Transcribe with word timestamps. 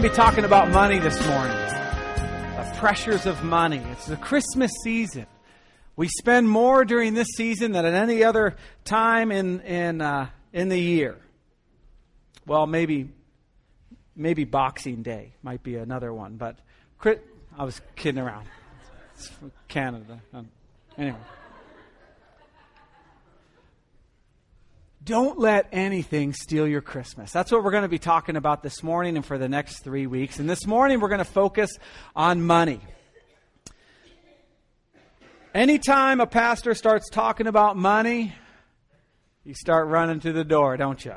Going 0.00 0.12
to 0.12 0.16
be 0.16 0.24
talking 0.24 0.44
about 0.46 0.70
money 0.70 0.98
this 0.98 1.26
morning. 1.26 1.58
The 1.58 2.72
pressures 2.78 3.26
of 3.26 3.44
money. 3.44 3.82
It's 3.92 4.06
the 4.06 4.16
Christmas 4.16 4.72
season. 4.82 5.26
We 5.94 6.08
spend 6.08 6.48
more 6.48 6.86
during 6.86 7.12
this 7.12 7.26
season 7.36 7.72
than 7.72 7.84
at 7.84 7.92
any 7.92 8.24
other 8.24 8.56
time 8.86 9.30
in 9.30 9.60
in 9.60 10.00
uh, 10.00 10.30
in 10.54 10.70
the 10.70 10.78
year. 10.80 11.18
Well, 12.46 12.66
maybe 12.66 13.10
maybe 14.16 14.44
Boxing 14.44 15.02
Day 15.02 15.34
might 15.42 15.62
be 15.62 15.76
another 15.76 16.14
one, 16.14 16.38
but 16.38 16.58
I 17.04 17.64
was 17.64 17.78
kidding 17.94 18.22
around. 18.22 18.46
It's 19.16 19.28
from 19.28 19.52
Canada. 19.68 20.22
Um, 20.32 20.48
anyway. 20.96 21.18
Don't 25.02 25.38
let 25.38 25.66
anything 25.72 26.34
steal 26.34 26.66
your 26.66 26.82
Christmas. 26.82 27.32
That's 27.32 27.50
what 27.50 27.64
we're 27.64 27.70
going 27.70 27.84
to 27.84 27.88
be 27.88 27.98
talking 27.98 28.36
about 28.36 28.62
this 28.62 28.82
morning 28.82 29.16
and 29.16 29.24
for 29.24 29.38
the 29.38 29.48
next 29.48 29.78
three 29.82 30.06
weeks. 30.06 30.38
And 30.38 30.48
this 30.48 30.66
morning, 30.66 31.00
we're 31.00 31.08
going 31.08 31.18
to 31.18 31.24
focus 31.24 31.70
on 32.14 32.42
money. 32.42 32.80
Anytime 35.54 36.20
a 36.20 36.26
pastor 36.26 36.74
starts 36.74 37.08
talking 37.08 37.46
about 37.46 37.78
money, 37.78 38.34
you 39.42 39.54
start 39.54 39.88
running 39.88 40.20
to 40.20 40.32
the 40.32 40.44
door, 40.44 40.76
don't 40.76 41.02
you? 41.02 41.14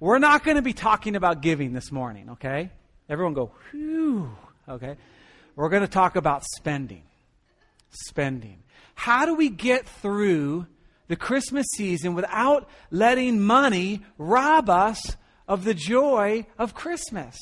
We're 0.00 0.18
not 0.18 0.42
going 0.42 0.56
to 0.56 0.62
be 0.62 0.72
talking 0.72 1.14
about 1.14 1.42
giving 1.42 1.72
this 1.72 1.92
morning, 1.92 2.30
okay? 2.30 2.70
Everyone 3.08 3.34
go, 3.34 3.52
whew, 3.70 4.30
okay? 4.68 4.96
We're 5.54 5.68
going 5.68 5.82
to 5.82 5.88
talk 5.88 6.16
about 6.16 6.44
spending. 6.44 7.04
Spending. 7.90 8.64
How 8.96 9.26
do 9.26 9.36
we 9.36 9.48
get 9.48 9.86
through 9.86 10.66
the 11.08 11.16
Christmas 11.16 11.66
season 11.74 12.14
without 12.14 12.68
letting 12.90 13.40
money 13.40 14.02
rob 14.18 14.68
us 14.68 15.16
of 15.48 15.64
the 15.64 15.74
joy 15.74 16.46
of 16.58 16.74
Christmas. 16.74 17.36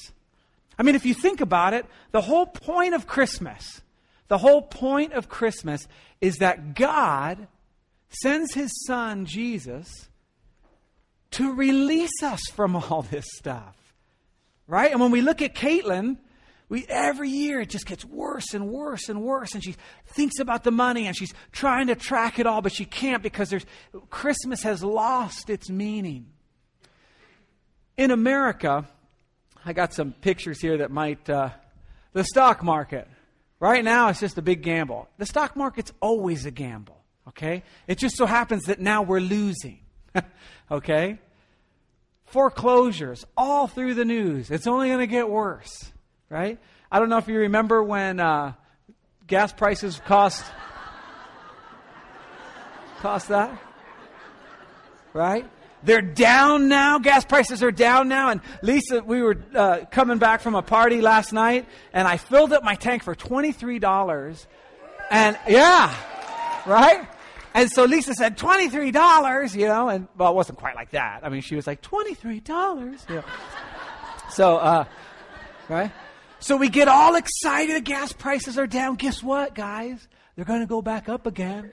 I 0.78 0.82
mean, 0.82 0.94
if 0.94 1.06
you 1.06 1.14
think 1.14 1.40
about 1.40 1.74
it, 1.74 1.86
the 2.10 2.20
whole 2.20 2.46
point 2.46 2.94
of 2.94 3.06
Christmas, 3.06 3.82
the 4.28 4.38
whole 4.38 4.62
point 4.62 5.12
of 5.12 5.28
Christmas 5.28 5.86
is 6.20 6.38
that 6.38 6.74
God 6.74 7.46
sends 8.08 8.54
his 8.54 8.72
son, 8.86 9.26
Jesus, 9.26 10.08
to 11.32 11.52
release 11.52 12.22
us 12.22 12.40
from 12.52 12.76
all 12.76 13.02
this 13.02 13.26
stuff. 13.36 13.76
Right? 14.66 14.90
And 14.90 15.00
when 15.00 15.10
we 15.10 15.20
look 15.20 15.42
at 15.42 15.54
Caitlin, 15.54 16.16
we, 16.68 16.86
every 16.88 17.28
year 17.28 17.60
it 17.60 17.68
just 17.68 17.86
gets 17.86 18.04
worse 18.04 18.54
and 18.54 18.68
worse 18.68 19.08
and 19.08 19.22
worse. 19.22 19.54
And 19.54 19.62
she 19.62 19.76
thinks 20.08 20.38
about 20.38 20.64
the 20.64 20.70
money 20.70 21.06
and 21.06 21.16
she's 21.16 21.34
trying 21.52 21.88
to 21.88 21.94
track 21.94 22.38
it 22.38 22.46
all, 22.46 22.62
but 22.62 22.72
she 22.72 22.84
can't 22.84 23.22
because 23.22 23.50
there's, 23.50 23.66
Christmas 24.10 24.62
has 24.62 24.82
lost 24.82 25.50
its 25.50 25.68
meaning. 25.68 26.26
In 27.96 28.10
America, 28.10 28.88
I 29.64 29.72
got 29.72 29.92
some 29.92 30.12
pictures 30.12 30.60
here 30.60 30.78
that 30.78 30.90
might, 30.90 31.28
uh, 31.28 31.50
the 32.12 32.24
stock 32.24 32.62
market. 32.62 33.08
Right 33.60 33.84
now, 33.84 34.08
it's 34.08 34.20
just 34.20 34.38
a 34.38 34.42
big 34.42 34.62
gamble. 34.62 35.08
The 35.18 35.26
stock 35.26 35.56
market's 35.56 35.92
always 36.00 36.44
a 36.44 36.50
gamble, 36.50 37.02
okay? 37.28 37.62
It 37.86 37.98
just 37.98 38.16
so 38.16 38.26
happens 38.26 38.64
that 38.64 38.80
now 38.80 39.02
we're 39.02 39.20
losing, 39.20 39.80
okay? 40.70 41.18
Foreclosures 42.26 43.24
all 43.36 43.68
through 43.68 43.94
the 43.94 44.04
news. 44.04 44.50
It's 44.50 44.66
only 44.66 44.88
going 44.88 45.00
to 45.00 45.06
get 45.06 45.28
worse 45.28 45.92
right? 46.28 46.58
I 46.90 46.98
don't 46.98 47.08
know 47.08 47.18
if 47.18 47.28
you 47.28 47.38
remember 47.38 47.82
when 47.82 48.20
uh, 48.20 48.52
gas 49.26 49.52
prices 49.52 50.00
cost 50.06 50.44
cost 53.00 53.28
that, 53.28 53.60
right? 55.12 55.48
They're 55.82 56.00
down 56.00 56.68
now. 56.68 56.98
Gas 56.98 57.26
prices 57.26 57.62
are 57.62 57.70
down 57.70 58.08
now. 58.08 58.30
And 58.30 58.40
Lisa, 58.62 59.02
we 59.02 59.20
were 59.20 59.36
uh, 59.54 59.80
coming 59.90 60.16
back 60.18 60.40
from 60.40 60.54
a 60.54 60.62
party 60.62 61.02
last 61.02 61.32
night, 61.32 61.66
and 61.92 62.08
I 62.08 62.16
filled 62.16 62.52
up 62.54 62.64
my 62.64 62.74
tank 62.74 63.02
for 63.02 63.14
twenty 63.14 63.52
three 63.52 63.78
dollars. 63.78 64.46
And 65.10 65.38
yeah, 65.46 65.94
right. 66.66 67.06
And 67.52 67.70
so 67.70 67.84
Lisa 67.84 68.14
said 68.14 68.38
twenty 68.38 68.70
three 68.70 68.90
dollars, 68.90 69.54
you 69.54 69.68
know, 69.68 69.88
and 69.88 70.08
well, 70.16 70.30
it 70.30 70.34
wasn't 70.34 70.58
quite 70.58 70.74
like 70.74 70.92
that. 70.92 71.20
I 71.22 71.28
mean, 71.28 71.42
she 71.42 71.54
was 71.54 71.66
like 71.66 71.82
twenty 71.82 72.14
three 72.14 72.40
dollars, 72.40 73.04
you 73.08 73.16
know. 73.16 73.24
So, 74.30 74.56
uh, 74.56 74.84
right. 75.68 75.92
So 76.44 76.58
we 76.58 76.68
get 76.68 76.88
all 76.88 77.14
excited. 77.14 77.74
The 77.74 77.80
gas 77.80 78.12
prices 78.12 78.58
are 78.58 78.66
down. 78.66 78.96
Guess 78.96 79.22
what, 79.22 79.54
guys? 79.54 80.06
They're 80.36 80.44
going 80.44 80.60
to 80.60 80.66
go 80.66 80.82
back 80.82 81.08
up 81.08 81.26
again. 81.26 81.72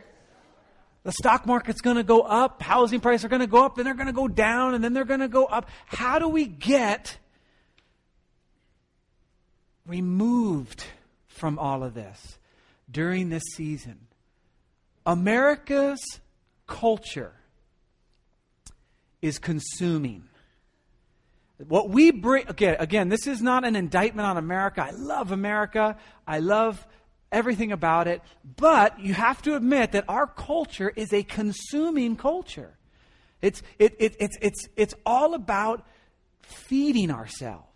The 1.04 1.12
stock 1.12 1.46
market's 1.46 1.82
going 1.82 1.98
to 1.98 2.04
go 2.04 2.22
up. 2.22 2.62
Housing 2.62 3.02
prices 3.02 3.26
are 3.26 3.28
going 3.28 3.42
to 3.42 3.48
go 3.48 3.66
up. 3.66 3.76
Then 3.76 3.84
they're 3.84 3.96
going 3.96 4.08
to 4.08 4.14
go 4.14 4.30
down. 4.30 4.74
And 4.74 4.82
then 4.82 4.94
they're 4.94 5.04
going 5.04 5.20
to 5.20 5.28
go 5.28 5.44
up. 5.44 5.70
How 5.88 6.20
do 6.20 6.30
we 6.30 6.46
get 6.46 7.18
removed 9.86 10.86
from 11.28 11.60
all 11.60 11.84
of 11.84 11.94
this 11.94 12.40
during 12.90 13.28
this 13.28 13.44
season? 13.56 14.08
America's 15.06 16.00
culture 16.66 17.34
is 19.22 19.38
consuming. 19.38 20.30
What 21.68 21.90
we 21.90 22.12
bring, 22.12 22.50
okay, 22.50 22.76
again, 22.78 23.10
this 23.10 23.28
is 23.28 23.42
not 23.42 23.66
an 23.66 23.76
indictment 23.76 24.28
on 24.28 24.38
America. 24.38 24.84
I 24.84 24.92
love 24.92 25.32
America. 25.32 25.98
I 26.28 26.40
love 26.40 26.86
everything 27.32 27.72
about 27.72 28.08
it. 28.08 28.22
But 28.58 29.00
you 29.00 29.14
have 29.14 29.42
to 29.44 29.56
admit 29.56 29.94
that 29.94 30.06
our 30.08 30.28
culture 30.28 30.92
is 30.96 31.14
a 31.14 31.24
consuming 31.24 32.16
culture. 32.16 32.78
It's, 33.42 33.62
it, 33.80 33.96
it, 34.00 34.16
it's, 34.20 34.38
it's, 34.42 34.68
it's 34.76 34.94
all 35.06 35.34
about 35.34 35.86
feeding 36.42 37.12
ourselves 37.12 37.71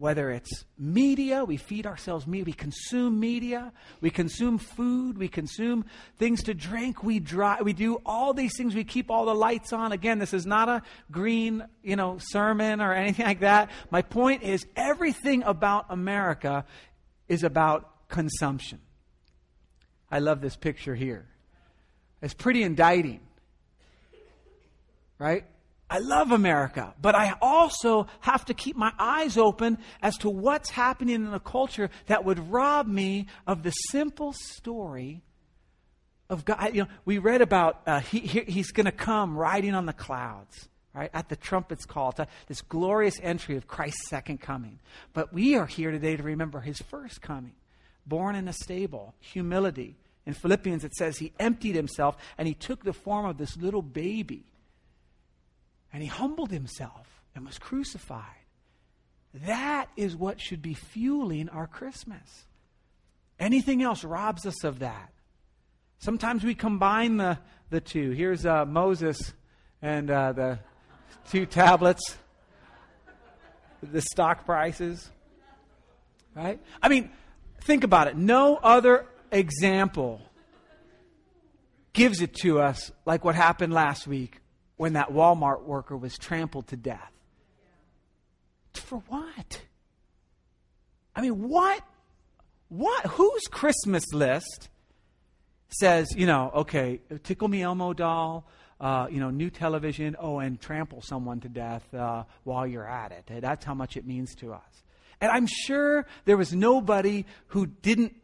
whether 0.00 0.30
it's 0.30 0.64
media, 0.78 1.44
we 1.44 1.58
feed 1.58 1.86
ourselves 1.86 2.26
media, 2.26 2.46
we 2.46 2.54
consume 2.54 3.20
media, 3.20 3.70
we 4.00 4.08
consume 4.08 4.56
food, 4.56 5.18
we 5.18 5.28
consume 5.28 5.84
things 6.16 6.42
to 6.42 6.54
drink, 6.54 7.04
we 7.04 7.20
drive, 7.20 7.60
we 7.60 7.74
do 7.74 8.00
all 8.06 8.32
these 8.32 8.56
things, 8.56 8.74
we 8.74 8.82
keep 8.82 9.10
all 9.10 9.26
the 9.26 9.34
lights 9.34 9.74
on. 9.74 9.92
Again, 9.92 10.18
this 10.18 10.32
is 10.32 10.46
not 10.46 10.70
a 10.70 10.80
green, 11.10 11.62
you 11.82 11.96
know, 11.96 12.16
sermon 12.18 12.80
or 12.80 12.94
anything 12.94 13.26
like 13.26 13.40
that. 13.40 13.70
My 13.90 14.00
point 14.00 14.42
is 14.42 14.66
everything 14.74 15.42
about 15.42 15.84
America 15.90 16.64
is 17.28 17.44
about 17.44 18.08
consumption. 18.08 18.80
I 20.10 20.20
love 20.20 20.40
this 20.40 20.56
picture 20.56 20.94
here. 20.94 21.26
It's 22.22 22.32
pretty 22.32 22.62
indicting. 22.62 23.20
Right? 25.18 25.44
I 25.90 25.98
love 25.98 26.30
America, 26.30 26.94
but 27.02 27.16
I 27.16 27.34
also 27.42 28.06
have 28.20 28.44
to 28.44 28.54
keep 28.54 28.76
my 28.76 28.92
eyes 28.96 29.36
open 29.36 29.78
as 30.00 30.16
to 30.18 30.30
what's 30.30 30.70
happening 30.70 31.16
in 31.16 31.34
a 31.34 31.40
culture 31.40 31.90
that 32.06 32.24
would 32.24 32.50
rob 32.50 32.86
me 32.86 33.26
of 33.44 33.64
the 33.64 33.72
simple 33.72 34.32
story 34.32 35.22
of 36.28 36.44
God. 36.44 36.74
You 36.74 36.84
know, 36.84 36.88
we 37.04 37.18
read 37.18 37.42
about 37.42 37.80
uh, 37.88 37.98
he, 37.98 38.20
he, 38.20 38.40
he's 38.42 38.70
going 38.70 38.86
to 38.86 38.92
come 38.92 39.36
riding 39.36 39.74
on 39.74 39.84
the 39.84 39.92
clouds, 39.92 40.68
right? 40.94 41.10
At 41.12 41.28
the 41.28 41.34
trumpet's 41.34 41.86
call, 41.86 42.12
to 42.12 42.28
this 42.46 42.62
glorious 42.62 43.18
entry 43.20 43.56
of 43.56 43.66
Christ's 43.66 44.08
second 44.08 44.40
coming. 44.40 44.78
But 45.12 45.32
we 45.32 45.56
are 45.56 45.66
here 45.66 45.90
today 45.90 46.16
to 46.16 46.22
remember 46.22 46.60
his 46.60 46.78
first 46.78 47.20
coming, 47.20 47.54
born 48.06 48.36
in 48.36 48.46
a 48.46 48.52
stable, 48.52 49.16
humility. 49.18 49.96
In 50.24 50.34
Philippians, 50.34 50.84
it 50.84 50.94
says 50.94 51.18
he 51.18 51.32
emptied 51.40 51.74
himself 51.74 52.16
and 52.38 52.46
he 52.46 52.54
took 52.54 52.84
the 52.84 52.92
form 52.92 53.26
of 53.26 53.38
this 53.38 53.56
little 53.56 53.82
baby 53.82 54.44
and 55.92 56.02
he 56.02 56.08
humbled 56.08 56.50
himself 56.50 57.22
and 57.34 57.46
was 57.46 57.58
crucified. 57.58 58.24
That 59.46 59.88
is 59.96 60.16
what 60.16 60.40
should 60.40 60.62
be 60.62 60.74
fueling 60.74 61.48
our 61.48 61.66
Christmas. 61.66 62.46
Anything 63.38 63.82
else 63.82 64.04
robs 64.04 64.44
us 64.44 64.64
of 64.64 64.80
that. 64.80 65.12
Sometimes 65.98 66.44
we 66.44 66.54
combine 66.54 67.16
the, 67.16 67.38
the 67.70 67.80
two. 67.80 68.10
Here's 68.10 68.44
uh, 68.44 68.64
Moses 68.64 69.32
and 69.82 70.10
uh, 70.10 70.32
the 70.32 70.58
two 71.30 71.46
tablets, 71.46 72.16
the 73.82 74.00
stock 74.00 74.44
prices. 74.44 75.10
Right? 76.34 76.60
I 76.82 76.88
mean, 76.88 77.10
think 77.62 77.84
about 77.84 78.08
it. 78.08 78.16
No 78.16 78.56
other 78.56 79.06
example 79.30 80.20
gives 81.92 82.20
it 82.20 82.34
to 82.34 82.60
us 82.60 82.90
like 83.04 83.24
what 83.24 83.34
happened 83.34 83.72
last 83.72 84.06
week 84.06 84.40
when 84.80 84.94
that 84.94 85.12
Walmart 85.12 85.64
worker 85.64 85.94
was 85.94 86.16
trampled 86.16 86.66
to 86.68 86.74
death. 86.74 87.12
For 88.72 89.02
what? 89.08 89.60
I 91.14 91.20
mean, 91.20 91.50
what? 91.50 91.82
What? 92.70 93.04
Whose 93.08 93.42
Christmas 93.50 94.10
list 94.14 94.70
says, 95.68 96.14
you 96.16 96.24
know, 96.24 96.50
okay, 96.54 97.02
Tickle 97.24 97.48
Me 97.48 97.60
Elmo 97.60 97.92
doll, 97.92 98.46
uh, 98.80 99.06
you 99.10 99.20
know, 99.20 99.28
new 99.28 99.50
television, 99.50 100.16
oh, 100.18 100.38
and 100.38 100.58
trample 100.58 101.02
someone 101.02 101.40
to 101.40 101.50
death 101.50 101.92
uh, 101.92 102.24
while 102.44 102.66
you're 102.66 102.88
at 102.88 103.12
it. 103.12 103.42
That's 103.42 103.66
how 103.66 103.74
much 103.74 103.98
it 103.98 104.06
means 104.06 104.34
to 104.36 104.54
us. 104.54 104.82
And 105.20 105.30
I'm 105.30 105.46
sure 105.46 106.06
there 106.24 106.38
was 106.38 106.54
nobody 106.54 107.26
who 107.48 107.66
didn't 107.66 108.16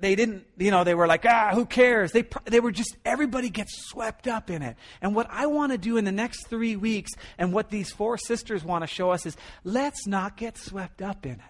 they 0.00 0.14
didn't, 0.14 0.44
you 0.56 0.70
know, 0.70 0.84
they 0.84 0.94
were 0.94 1.06
like, 1.06 1.24
ah, 1.26 1.50
who 1.52 1.66
cares? 1.66 2.12
They, 2.12 2.24
they 2.44 2.60
were 2.60 2.70
just, 2.70 2.96
everybody 3.04 3.50
gets 3.50 3.88
swept 3.88 4.28
up 4.28 4.48
in 4.48 4.62
it. 4.62 4.76
And 5.02 5.14
what 5.14 5.26
I 5.30 5.46
want 5.46 5.72
to 5.72 5.78
do 5.78 5.96
in 5.96 6.04
the 6.04 6.12
next 6.12 6.46
three 6.46 6.76
weeks, 6.76 7.10
and 7.36 7.52
what 7.52 7.70
these 7.70 7.90
four 7.90 8.16
sisters 8.16 8.64
want 8.64 8.82
to 8.82 8.86
show 8.86 9.10
us 9.10 9.26
is 9.26 9.36
let's 9.64 10.06
not 10.06 10.36
get 10.36 10.56
swept 10.56 11.02
up 11.02 11.26
in 11.26 11.32
it. 11.32 11.40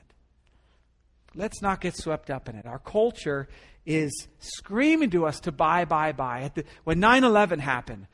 Let's 1.35 1.61
not 1.61 1.81
get 1.81 1.97
swept 1.97 2.31
up 2.31 2.49
in 2.49 2.56
it. 2.56 2.65
Our 2.65 2.79
culture 2.79 3.49
is 3.85 4.29
screaming 4.39 5.11
to 5.11 5.27
us 5.27 5.41
to 5.41 5.53
buy, 5.53 5.85
buy, 5.85 6.12
buy. 6.12 6.50
The, 6.55 6.65
when 6.85 7.00
9 7.00 7.25
11 7.25 7.59
happened, 7.59 8.06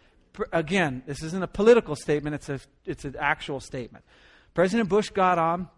again, 0.52 1.04
this 1.06 1.22
isn't 1.22 1.42
a 1.42 1.48
political 1.48 1.94
statement, 1.94 2.34
it's, 2.34 2.48
a, 2.48 2.60
it's 2.84 3.04
an 3.04 3.14
actual 3.18 3.60
statement. 3.60 4.04
President 4.52 4.88
Bush 4.88 5.10
got 5.10 5.38
on, 5.38 5.68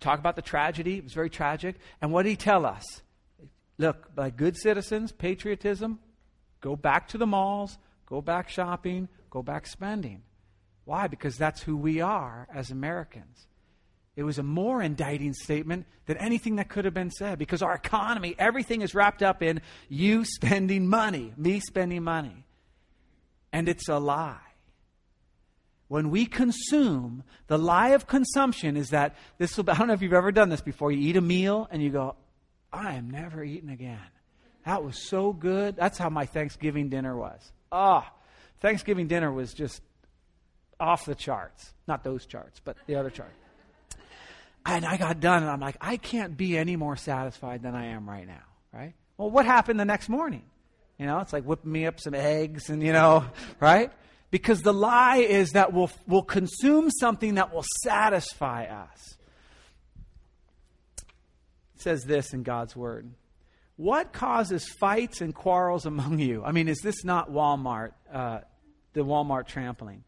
talk 0.00 0.18
about 0.18 0.36
the 0.36 0.42
tragedy. 0.42 0.98
It 0.98 1.04
was 1.04 1.12
very 1.12 1.30
tragic. 1.30 1.76
And 2.00 2.12
what 2.12 2.24
did 2.24 2.30
he 2.30 2.36
tell 2.36 2.66
us? 2.66 2.84
Look, 3.78 4.10
like 4.16 4.36
good 4.36 4.56
citizens, 4.56 5.12
patriotism, 5.12 6.00
go 6.60 6.74
back 6.74 7.08
to 7.08 7.18
the 7.18 7.26
malls, 7.26 7.78
go 8.06 8.20
back 8.20 8.48
shopping, 8.48 9.08
go 9.30 9.42
back 9.42 9.66
spending. 9.66 10.22
Why? 10.84 11.06
Because 11.06 11.36
that's 11.36 11.62
who 11.62 11.76
we 11.76 12.00
are 12.00 12.48
as 12.52 12.70
Americans. 12.70 13.46
It 14.16 14.24
was 14.24 14.38
a 14.38 14.42
more 14.42 14.82
indicting 14.82 15.32
statement 15.32 15.86
than 16.06 16.16
anything 16.16 16.56
that 16.56 16.68
could 16.68 16.84
have 16.86 16.94
been 16.94 17.12
said 17.12 17.38
because 17.38 17.62
our 17.62 17.74
economy, 17.74 18.34
everything 18.36 18.82
is 18.82 18.92
wrapped 18.92 19.22
up 19.22 19.44
in 19.44 19.60
you 19.88 20.24
spending 20.24 20.88
money, 20.88 21.32
me 21.36 21.60
spending 21.60 22.02
money. 22.02 22.44
And 23.52 23.68
it's 23.68 23.88
a 23.88 23.98
lie. 23.98 24.40
When 25.86 26.10
we 26.10 26.26
consume, 26.26 27.22
the 27.46 27.58
lie 27.58 27.90
of 27.90 28.08
consumption 28.08 28.76
is 28.76 28.90
that 28.90 29.14
this 29.38 29.56
will, 29.56 29.64
I 29.70 29.74
don't 29.74 29.86
know 29.86 29.94
if 29.94 30.02
you've 30.02 30.12
ever 30.12 30.32
done 30.32 30.48
this 30.48 30.62
before. 30.62 30.90
You 30.90 31.08
eat 31.08 31.16
a 31.16 31.20
meal 31.20 31.68
and 31.70 31.80
you 31.80 31.90
go, 31.90 32.16
I 32.72 32.94
am 32.94 33.10
never 33.10 33.42
eating 33.42 33.70
again. 33.70 33.98
That 34.64 34.84
was 34.84 34.98
so 34.98 35.32
good. 35.32 35.76
That's 35.76 35.98
how 35.98 36.10
my 36.10 36.26
Thanksgiving 36.26 36.88
dinner 36.88 37.16
was. 37.16 37.52
Ah, 37.72 38.06
oh, 38.06 38.18
Thanksgiving 38.60 39.08
dinner 39.08 39.32
was 39.32 39.54
just 39.54 39.82
off 40.78 41.06
the 41.06 41.14
charts. 41.14 41.72
Not 41.86 42.04
those 42.04 42.26
charts, 42.26 42.60
but 42.62 42.76
the 42.86 42.96
other 42.96 43.10
chart. 43.10 43.32
And 44.66 44.84
I 44.84 44.98
got 44.98 45.20
done, 45.20 45.42
and 45.42 45.50
I'm 45.50 45.60
like, 45.60 45.76
I 45.80 45.96
can't 45.96 46.36
be 46.36 46.58
any 46.58 46.76
more 46.76 46.96
satisfied 46.96 47.62
than 47.62 47.74
I 47.74 47.86
am 47.86 48.08
right 48.08 48.26
now, 48.26 48.44
right? 48.72 48.92
Well, 49.16 49.30
what 49.30 49.46
happened 49.46 49.80
the 49.80 49.86
next 49.86 50.08
morning? 50.08 50.42
You 50.98 51.06
know, 51.06 51.20
it's 51.20 51.32
like 51.32 51.44
whipping 51.44 51.72
me 51.72 51.86
up 51.86 52.00
some 52.00 52.14
eggs, 52.14 52.68
and 52.68 52.82
you 52.82 52.92
know, 52.92 53.24
right? 53.60 53.90
Because 54.30 54.60
the 54.60 54.74
lie 54.74 55.18
is 55.18 55.52
that 55.52 55.72
we'll, 55.72 55.90
we'll 56.06 56.22
consume 56.22 56.90
something 56.90 57.36
that 57.36 57.54
will 57.54 57.64
satisfy 57.82 58.64
us. 58.64 59.16
Says 61.78 62.04
this 62.04 62.32
in 62.32 62.42
God's 62.42 62.76
Word. 62.76 63.10
What 63.76 64.12
causes 64.12 64.68
fights 64.68 65.20
and 65.20 65.34
quarrels 65.34 65.86
among 65.86 66.18
you? 66.18 66.44
I 66.44 66.52
mean, 66.52 66.68
is 66.68 66.80
this 66.82 67.04
not 67.04 67.30
Walmart, 67.30 67.92
uh, 68.12 68.40
the 68.92 69.04
Walmart 69.04 69.46
trampling? 69.46 70.02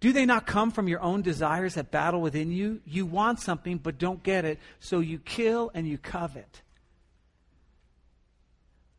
Do 0.00 0.12
they 0.12 0.26
not 0.26 0.46
come 0.46 0.70
from 0.70 0.86
your 0.86 1.00
own 1.00 1.22
desires 1.22 1.74
that 1.74 1.90
battle 1.90 2.20
within 2.20 2.52
you? 2.52 2.82
You 2.84 3.06
want 3.06 3.40
something 3.40 3.78
but 3.78 3.98
don't 3.98 4.22
get 4.22 4.44
it, 4.44 4.58
so 4.78 5.00
you 5.00 5.18
kill 5.18 5.70
and 5.72 5.88
you 5.88 5.96
covet. 5.96 6.60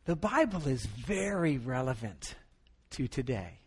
The 0.06 0.16
Bible 0.16 0.68
is 0.68 0.86
very 0.86 1.60
relevant 1.60 2.34
to 2.92 3.08
today. 3.08 3.60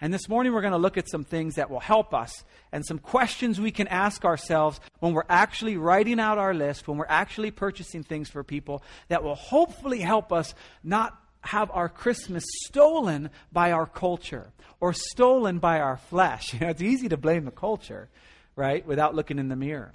And 0.00 0.14
this 0.14 0.28
morning 0.28 0.54
we're 0.54 0.62
going 0.62 0.72
to 0.72 0.78
look 0.78 0.96
at 0.96 1.10
some 1.10 1.24
things 1.24 1.56
that 1.56 1.70
will 1.70 1.80
help 1.80 2.14
us 2.14 2.44
and 2.72 2.84
some 2.86 2.98
questions 2.98 3.60
we 3.60 3.70
can 3.70 3.86
ask 3.88 4.24
ourselves 4.24 4.80
when 5.00 5.12
we're 5.12 5.24
actually 5.28 5.76
writing 5.76 6.18
out 6.18 6.38
our 6.38 6.54
list, 6.54 6.88
when 6.88 6.96
we're 6.96 7.06
actually 7.08 7.50
purchasing 7.50 8.02
things 8.02 8.30
for 8.30 8.42
people 8.42 8.82
that 9.08 9.22
will 9.22 9.34
hopefully 9.34 10.00
help 10.00 10.32
us 10.32 10.54
not 10.82 11.18
have 11.42 11.70
our 11.72 11.88
Christmas 11.88 12.44
stolen 12.66 13.30
by 13.52 13.72
our 13.72 13.86
culture 13.86 14.52
or 14.80 14.94
stolen 14.94 15.58
by 15.58 15.80
our 15.80 15.96
flesh. 15.96 16.54
You 16.54 16.60
know, 16.60 16.68
it's 16.68 16.82
easy 16.82 17.08
to 17.10 17.16
blame 17.16 17.44
the 17.44 17.50
culture, 17.50 18.08
right, 18.56 18.86
without 18.86 19.14
looking 19.14 19.38
in 19.38 19.48
the 19.48 19.56
mirror. 19.56 19.92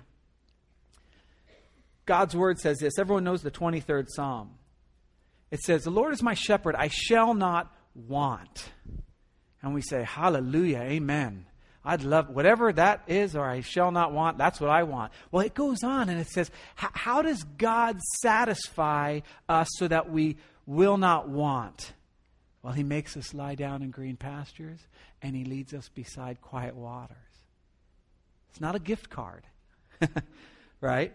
God's 2.05 2.35
word 2.35 2.59
says 2.59 2.77
this. 2.77 2.99
Everyone 2.99 3.23
knows 3.23 3.41
the 3.41 3.51
23rd 3.51 4.07
Psalm. 4.09 4.51
It 5.49 5.61
says, 5.61 5.83
The 5.83 5.89
Lord 5.89 6.13
is 6.13 6.21
my 6.21 6.35
shepherd, 6.35 6.75
I 6.75 6.89
shall 6.89 7.33
not 7.33 7.75
want. 7.95 8.69
And 9.65 9.73
we 9.73 9.81
say, 9.81 10.03
Hallelujah, 10.03 10.81
Amen. 10.81 11.47
I'd 11.83 12.03
love 12.03 12.29
whatever 12.29 12.71
that 12.71 13.01
is, 13.07 13.35
or 13.35 13.43
I 13.43 13.61
shall 13.61 13.91
not 13.91 14.11
want. 14.11 14.37
That's 14.37 14.61
what 14.61 14.69
I 14.69 14.83
want. 14.83 15.11
Well, 15.31 15.43
it 15.43 15.55
goes 15.55 15.83
on 15.83 16.07
and 16.07 16.21
it 16.21 16.27
says, 16.27 16.51
How 16.75 17.23
does 17.23 17.43
God 17.57 17.99
satisfy 18.21 19.21
us 19.49 19.67
so 19.71 19.87
that 19.87 20.11
we 20.11 20.37
will 20.67 20.97
not 20.97 21.29
want? 21.29 21.93
Well, 22.61 22.73
He 22.73 22.83
makes 22.83 23.17
us 23.17 23.33
lie 23.33 23.55
down 23.55 23.81
in 23.81 23.89
green 23.89 24.17
pastures 24.17 24.79
and 25.23 25.35
He 25.35 25.45
leads 25.45 25.73
us 25.73 25.89
beside 25.89 26.41
quiet 26.41 26.75
waters. 26.75 27.17
It's 28.51 28.61
not 28.61 28.75
a 28.75 28.79
gift 28.79 29.09
card, 29.09 29.45
right? 30.79 31.11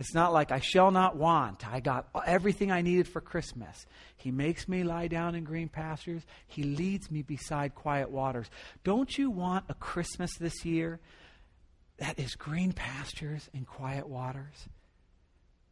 It's 0.00 0.14
not 0.14 0.32
like 0.32 0.50
I 0.50 0.58
shall 0.58 0.90
not 0.90 1.16
want. 1.16 1.66
I 1.66 1.78
got 1.80 2.08
everything 2.26 2.72
I 2.72 2.82
needed 2.82 3.06
for 3.06 3.20
Christmas. 3.20 3.86
He 4.16 4.32
makes 4.32 4.68
me 4.68 4.82
lie 4.82 5.06
down 5.06 5.36
in 5.36 5.44
green 5.44 5.68
pastures. 5.68 6.22
He 6.48 6.64
leads 6.64 7.10
me 7.10 7.22
beside 7.22 7.74
quiet 7.76 8.10
waters. 8.10 8.50
Don't 8.82 9.16
you 9.16 9.30
want 9.30 9.66
a 9.68 9.74
Christmas 9.74 10.30
this 10.38 10.64
year 10.64 10.98
that 11.98 12.18
is 12.18 12.34
green 12.34 12.72
pastures 12.72 13.48
and 13.54 13.66
quiet 13.66 14.08
waters? 14.08 14.68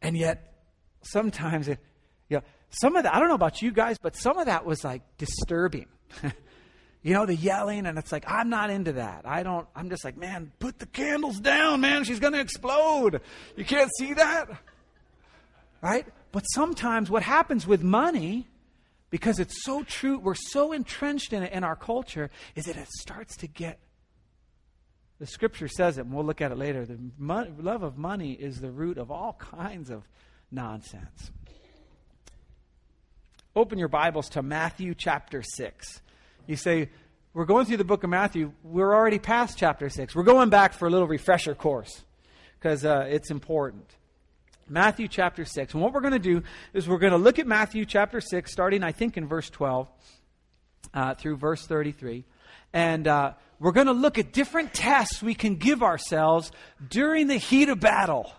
And 0.01 0.17
yet, 0.17 0.53
sometimes 1.01 1.67
it, 1.67 1.79
you 2.29 2.37
know, 2.37 2.43
some 2.69 2.95
of 2.95 3.03
that, 3.03 3.13
I 3.13 3.19
don't 3.19 3.27
know 3.27 3.35
about 3.35 3.61
you 3.61 3.71
guys, 3.71 3.97
but 4.01 4.15
some 4.15 4.37
of 4.37 4.45
that 4.45 4.65
was 4.65 4.85
like 4.85 5.01
disturbing. 5.17 5.87
you 7.03 7.13
know, 7.13 7.25
the 7.25 7.35
yelling, 7.35 7.85
and 7.85 7.99
it's 7.99 8.13
like, 8.13 8.23
I'm 8.27 8.49
not 8.49 8.69
into 8.69 8.93
that. 8.93 9.23
I 9.25 9.43
don't, 9.43 9.67
I'm 9.75 9.89
just 9.89 10.05
like, 10.05 10.17
man, 10.17 10.53
put 10.59 10.79
the 10.79 10.85
candles 10.85 11.37
down, 11.37 11.81
man. 11.81 12.05
She's 12.05 12.19
going 12.19 12.31
to 12.31 12.39
explode. 12.39 13.19
You 13.57 13.65
can't 13.65 13.91
see 13.99 14.13
that? 14.13 14.49
Right? 15.81 16.07
But 16.31 16.43
sometimes 16.53 17.11
what 17.11 17.21
happens 17.21 17.67
with 17.67 17.83
money, 17.83 18.47
because 19.09 19.39
it's 19.39 19.65
so 19.65 19.83
true, 19.83 20.17
we're 20.17 20.33
so 20.33 20.71
entrenched 20.71 21.33
in 21.33 21.43
it 21.43 21.51
in 21.51 21.65
our 21.65 21.75
culture, 21.75 22.31
is 22.55 22.65
that 22.65 22.77
it 22.77 22.87
starts 22.99 23.35
to 23.37 23.47
get. 23.47 23.79
The 25.19 25.27
scripture 25.27 25.67
says 25.67 25.97
it, 25.97 26.05
and 26.05 26.13
we'll 26.13 26.25
look 26.25 26.41
at 26.41 26.53
it 26.53 26.57
later. 26.57 26.85
The 26.85 26.97
mo- 27.17 27.51
love 27.59 27.83
of 27.83 27.97
money 27.97 28.31
is 28.31 28.61
the 28.61 28.71
root 28.71 28.97
of 28.97 29.11
all 29.11 29.33
kinds 29.33 29.89
of 29.89 30.07
nonsense. 30.51 31.31
Open 33.57 33.77
your 33.77 33.89
Bibles 33.89 34.29
to 34.29 34.41
Matthew 34.41 34.95
chapter 34.95 35.43
6. 35.43 36.01
You 36.45 36.57
say, 36.57 36.89
we're 37.33 37.45
going 37.45 37.65
through 37.65 37.77
the 37.77 37.85
book 37.85 38.03
of 38.03 38.09
Matthew. 38.09 38.51
We're 38.63 38.93
already 38.93 39.17
past 39.17 39.57
chapter 39.57 39.89
6. 39.89 40.13
We're 40.13 40.23
going 40.23 40.49
back 40.49 40.73
for 40.73 40.87
a 40.87 40.91
little 40.91 41.07
refresher 41.07 41.55
course 41.55 42.03
because 42.59 42.83
uh, 42.83 43.05
it's 43.07 43.31
important. 43.31 43.85
Matthew 44.67 45.07
chapter 45.07 45.45
6. 45.45 45.73
And 45.73 45.81
what 45.81 45.93
we're 45.93 46.01
going 46.01 46.13
to 46.13 46.19
do 46.19 46.43
is 46.73 46.87
we're 46.87 46.99
going 46.99 47.13
to 47.13 47.17
look 47.17 47.39
at 47.39 47.47
Matthew 47.47 47.85
chapter 47.85 48.19
6, 48.19 48.51
starting, 48.51 48.83
I 48.83 48.91
think, 48.91 49.15
in 49.15 49.25
verse 49.25 49.49
12 49.49 49.87
uh, 50.93 51.15
through 51.15 51.37
verse 51.37 51.65
33. 51.65 52.25
And 52.73 53.07
uh, 53.07 53.33
we're 53.59 53.71
going 53.71 53.87
to 53.87 53.93
look 53.93 54.17
at 54.17 54.33
different 54.33 54.73
tests 54.73 55.23
we 55.23 55.33
can 55.33 55.55
give 55.55 55.81
ourselves 55.81 56.51
during 56.89 57.27
the 57.27 57.37
heat 57.37 57.69
of 57.69 57.79
battle 57.79 58.33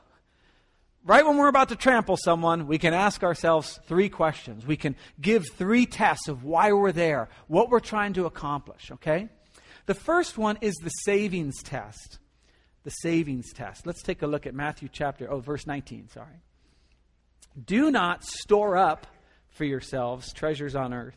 right 1.04 1.24
when 1.24 1.36
we're 1.36 1.48
about 1.48 1.68
to 1.68 1.76
trample 1.76 2.16
someone, 2.16 2.66
we 2.66 2.78
can 2.78 2.94
ask 2.94 3.22
ourselves 3.22 3.78
three 3.86 4.08
questions. 4.08 4.66
We 4.66 4.76
can 4.76 4.96
give 5.20 5.44
three 5.56 5.86
tests 5.86 6.28
of 6.28 6.44
why 6.44 6.72
we're 6.72 6.92
there, 6.92 7.28
what 7.46 7.70
we're 7.70 7.80
trying 7.80 8.14
to 8.14 8.26
accomplish, 8.26 8.90
okay? 8.92 9.28
The 9.86 9.94
first 9.94 10.38
one 10.38 10.58
is 10.60 10.74
the 10.76 10.90
savings 10.90 11.62
test. 11.62 12.18
The 12.84 12.90
savings 12.90 13.52
test. 13.52 13.86
Let's 13.86 14.02
take 14.02 14.22
a 14.22 14.26
look 14.26 14.46
at 14.46 14.54
Matthew 14.54 14.88
chapter, 14.90 15.30
oh, 15.30 15.40
verse 15.40 15.66
19, 15.66 16.08
sorry. 16.08 16.42
Do 17.62 17.90
not 17.90 18.24
store 18.24 18.76
up 18.76 19.06
for 19.50 19.64
yourselves 19.64 20.32
treasures 20.32 20.74
on 20.74 20.92
earth 20.92 21.16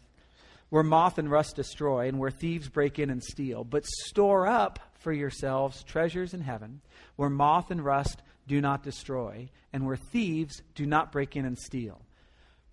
where 0.70 0.84
moth 0.84 1.18
and 1.18 1.32
rust 1.32 1.56
destroy 1.56 2.08
and 2.08 2.20
where 2.20 2.30
thieves 2.30 2.68
break 2.68 3.00
in 3.00 3.10
and 3.10 3.24
steal, 3.24 3.64
but 3.64 3.86
store 3.86 4.46
up 4.48 4.80
for 5.00 5.14
yourselves 5.14 5.84
treasures 5.84 6.34
in 6.34 6.42
heaven 6.42 6.82
where 7.16 7.30
moth 7.30 7.72
and 7.72 7.84
rust 7.84 8.22
do 8.48 8.62
not 8.62 8.84
destroy, 8.84 9.50
and 9.74 9.86
where 9.86 9.98
thieves 9.98 10.62
do 10.76 10.86
not 10.86 11.12
break 11.12 11.36
in 11.36 11.46
and 11.46 11.58
steal. 11.58 12.02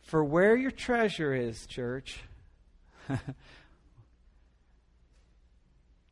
For 0.02 0.23
where 0.23 0.54
your 0.54 0.71
treasure 0.71 1.35
is, 1.35 1.66
church, 1.66 2.21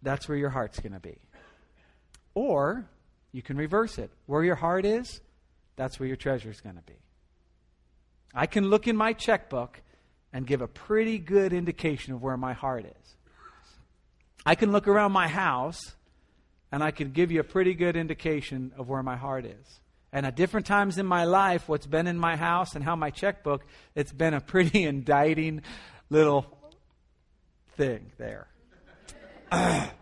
that's 0.03 0.29
where 0.29 0.37
your 0.39 0.51
heart's 0.51 0.81
going 0.81 0.93
to 0.93 1.01
be. 1.01 1.19
Or 2.35 2.87
you 3.33 3.43
can 3.43 3.57
reverse 3.57 3.99
it. 3.99 4.11
Where 4.27 4.43
your 4.43 4.57
heart 4.57 4.85
is, 4.85 5.21
that's 5.77 6.01
where 6.01 6.07
your 6.07 6.17
treasure 6.17 6.51
is 6.51 6.61
going 6.61 6.77
to 6.77 6.83
be. 6.83 6.99
I 8.35 8.47
can 8.47 8.69
look 8.69 8.89
in 8.89 8.97
my 8.97 9.13
checkbook 9.13 9.81
and 10.33 10.47
give 10.47 10.63
a 10.63 10.69
pretty 10.69 11.19
good 11.19 11.53
indication 11.53 12.15
of 12.15 12.23
where 12.23 12.37
my 12.37 12.55
heart 12.55 12.87
is. 12.87 13.17
I 14.45 14.55
can 14.55 14.73
look 14.73 14.89
around 14.89 15.13
my 15.13 15.29
house 15.29 15.95
and 16.73 16.83
I 16.83 16.91
can 16.91 17.13
give 17.13 17.31
you 17.31 17.39
a 17.41 17.45
pretty 17.45 17.75
good 17.75 17.97
indication 17.97 18.73
of 18.79 18.89
where 18.89 19.03
my 19.03 19.17
heart 19.17 19.45
is. 19.45 19.81
And 20.11 20.27
at 20.27 20.35
different 20.37 20.67
times 20.67 20.99
in 20.99 21.07
my 21.07 21.25
life, 21.25 21.69
what's 21.69 21.87
been 21.87 22.07
in 22.07 22.19
my 22.19 22.37
house 22.37 22.75
and 22.75 22.83
how 22.83 22.97
my 22.97 23.11
checkbook, 23.11 23.63
it's 23.95 24.13
been 24.13 24.35
a 24.35 24.41
pretty 24.41 24.85
indicting 24.85 25.63
little 26.11 26.59
thing 27.77 28.11
there. 28.19 28.49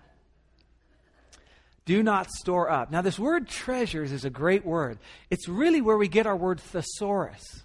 Do 1.85 2.03
not 2.03 2.31
store 2.31 2.71
up. 2.71 2.93
Now, 2.93 3.03
this 3.03 3.19
word 3.19 3.49
treasures 3.49 4.13
is 4.13 4.25
a 4.25 4.31
great 4.31 4.65
word. 4.65 4.99
It's 5.29 5.49
really 5.49 5.81
where 5.81 5.97
we 5.97 6.07
get 6.07 6.27
our 6.27 6.37
word 6.37 6.61
thesaurus. 6.61 7.65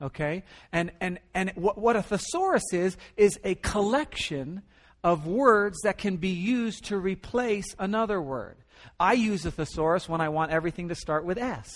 Okay? 0.00 0.44
And, 0.72 0.92
and, 1.00 1.18
and 1.34 1.50
what, 1.56 1.78
what 1.78 1.96
a 1.96 2.02
thesaurus 2.02 2.72
is, 2.72 2.96
is 3.16 3.40
a 3.42 3.56
collection 3.56 4.62
of 5.06 5.24
words 5.24 5.82
that 5.84 5.98
can 5.98 6.16
be 6.16 6.30
used 6.30 6.86
to 6.86 6.98
replace 6.98 7.76
another 7.78 8.20
word. 8.20 8.56
I 8.98 9.12
use 9.12 9.46
a 9.46 9.52
thesaurus 9.52 10.08
when 10.08 10.20
I 10.20 10.30
want 10.30 10.50
everything 10.50 10.88
to 10.88 10.96
start 10.96 11.24
with 11.24 11.38
S. 11.38 11.68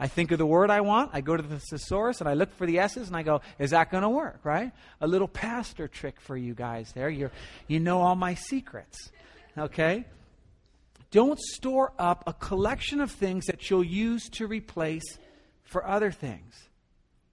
I 0.00 0.08
think 0.08 0.30
of 0.30 0.38
the 0.38 0.46
word 0.46 0.70
I 0.70 0.80
want, 0.80 1.10
I 1.12 1.20
go 1.20 1.36
to 1.36 1.42
the 1.42 1.58
thesaurus 1.58 2.20
and 2.20 2.28
I 2.30 2.32
look 2.32 2.50
for 2.54 2.66
the 2.66 2.78
S's 2.78 3.08
and 3.08 3.16
I 3.16 3.24
go, 3.24 3.42
is 3.58 3.72
that 3.72 3.90
going 3.90 4.04
to 4.04 4.08
work, 4.08 4.40
right? 4.42 4.72
A 5.02 5.06
little 5.06 5.28
pastor 5.28 5.86
trick 5.86 6.18
for 6.18 6.34
you 6.34 6.54
guys 6.54 6.92
there. 6.92 7.10
you 7.10 7.30
you 7.68 7.78
know 7.78 8.00
all 8.00 8.16
my 8.16 8.32
secrets, 8.32 9.10
okay? 9.58 10.06
Don't 11.10 11.38
store 11.38 11.92
up 11.98 12.24
a 12.26 12.32
collection 12.32 13.02
of 13.02 13.10
things 13.10 13.44
that 13.46 13.68
you'll 13.68 13.84
use 13.84 14.30
to 14.30 14.46
replace 14.46 15.18
for 15.62 15.86
other 15.86 16.10
things. 16.10 16.54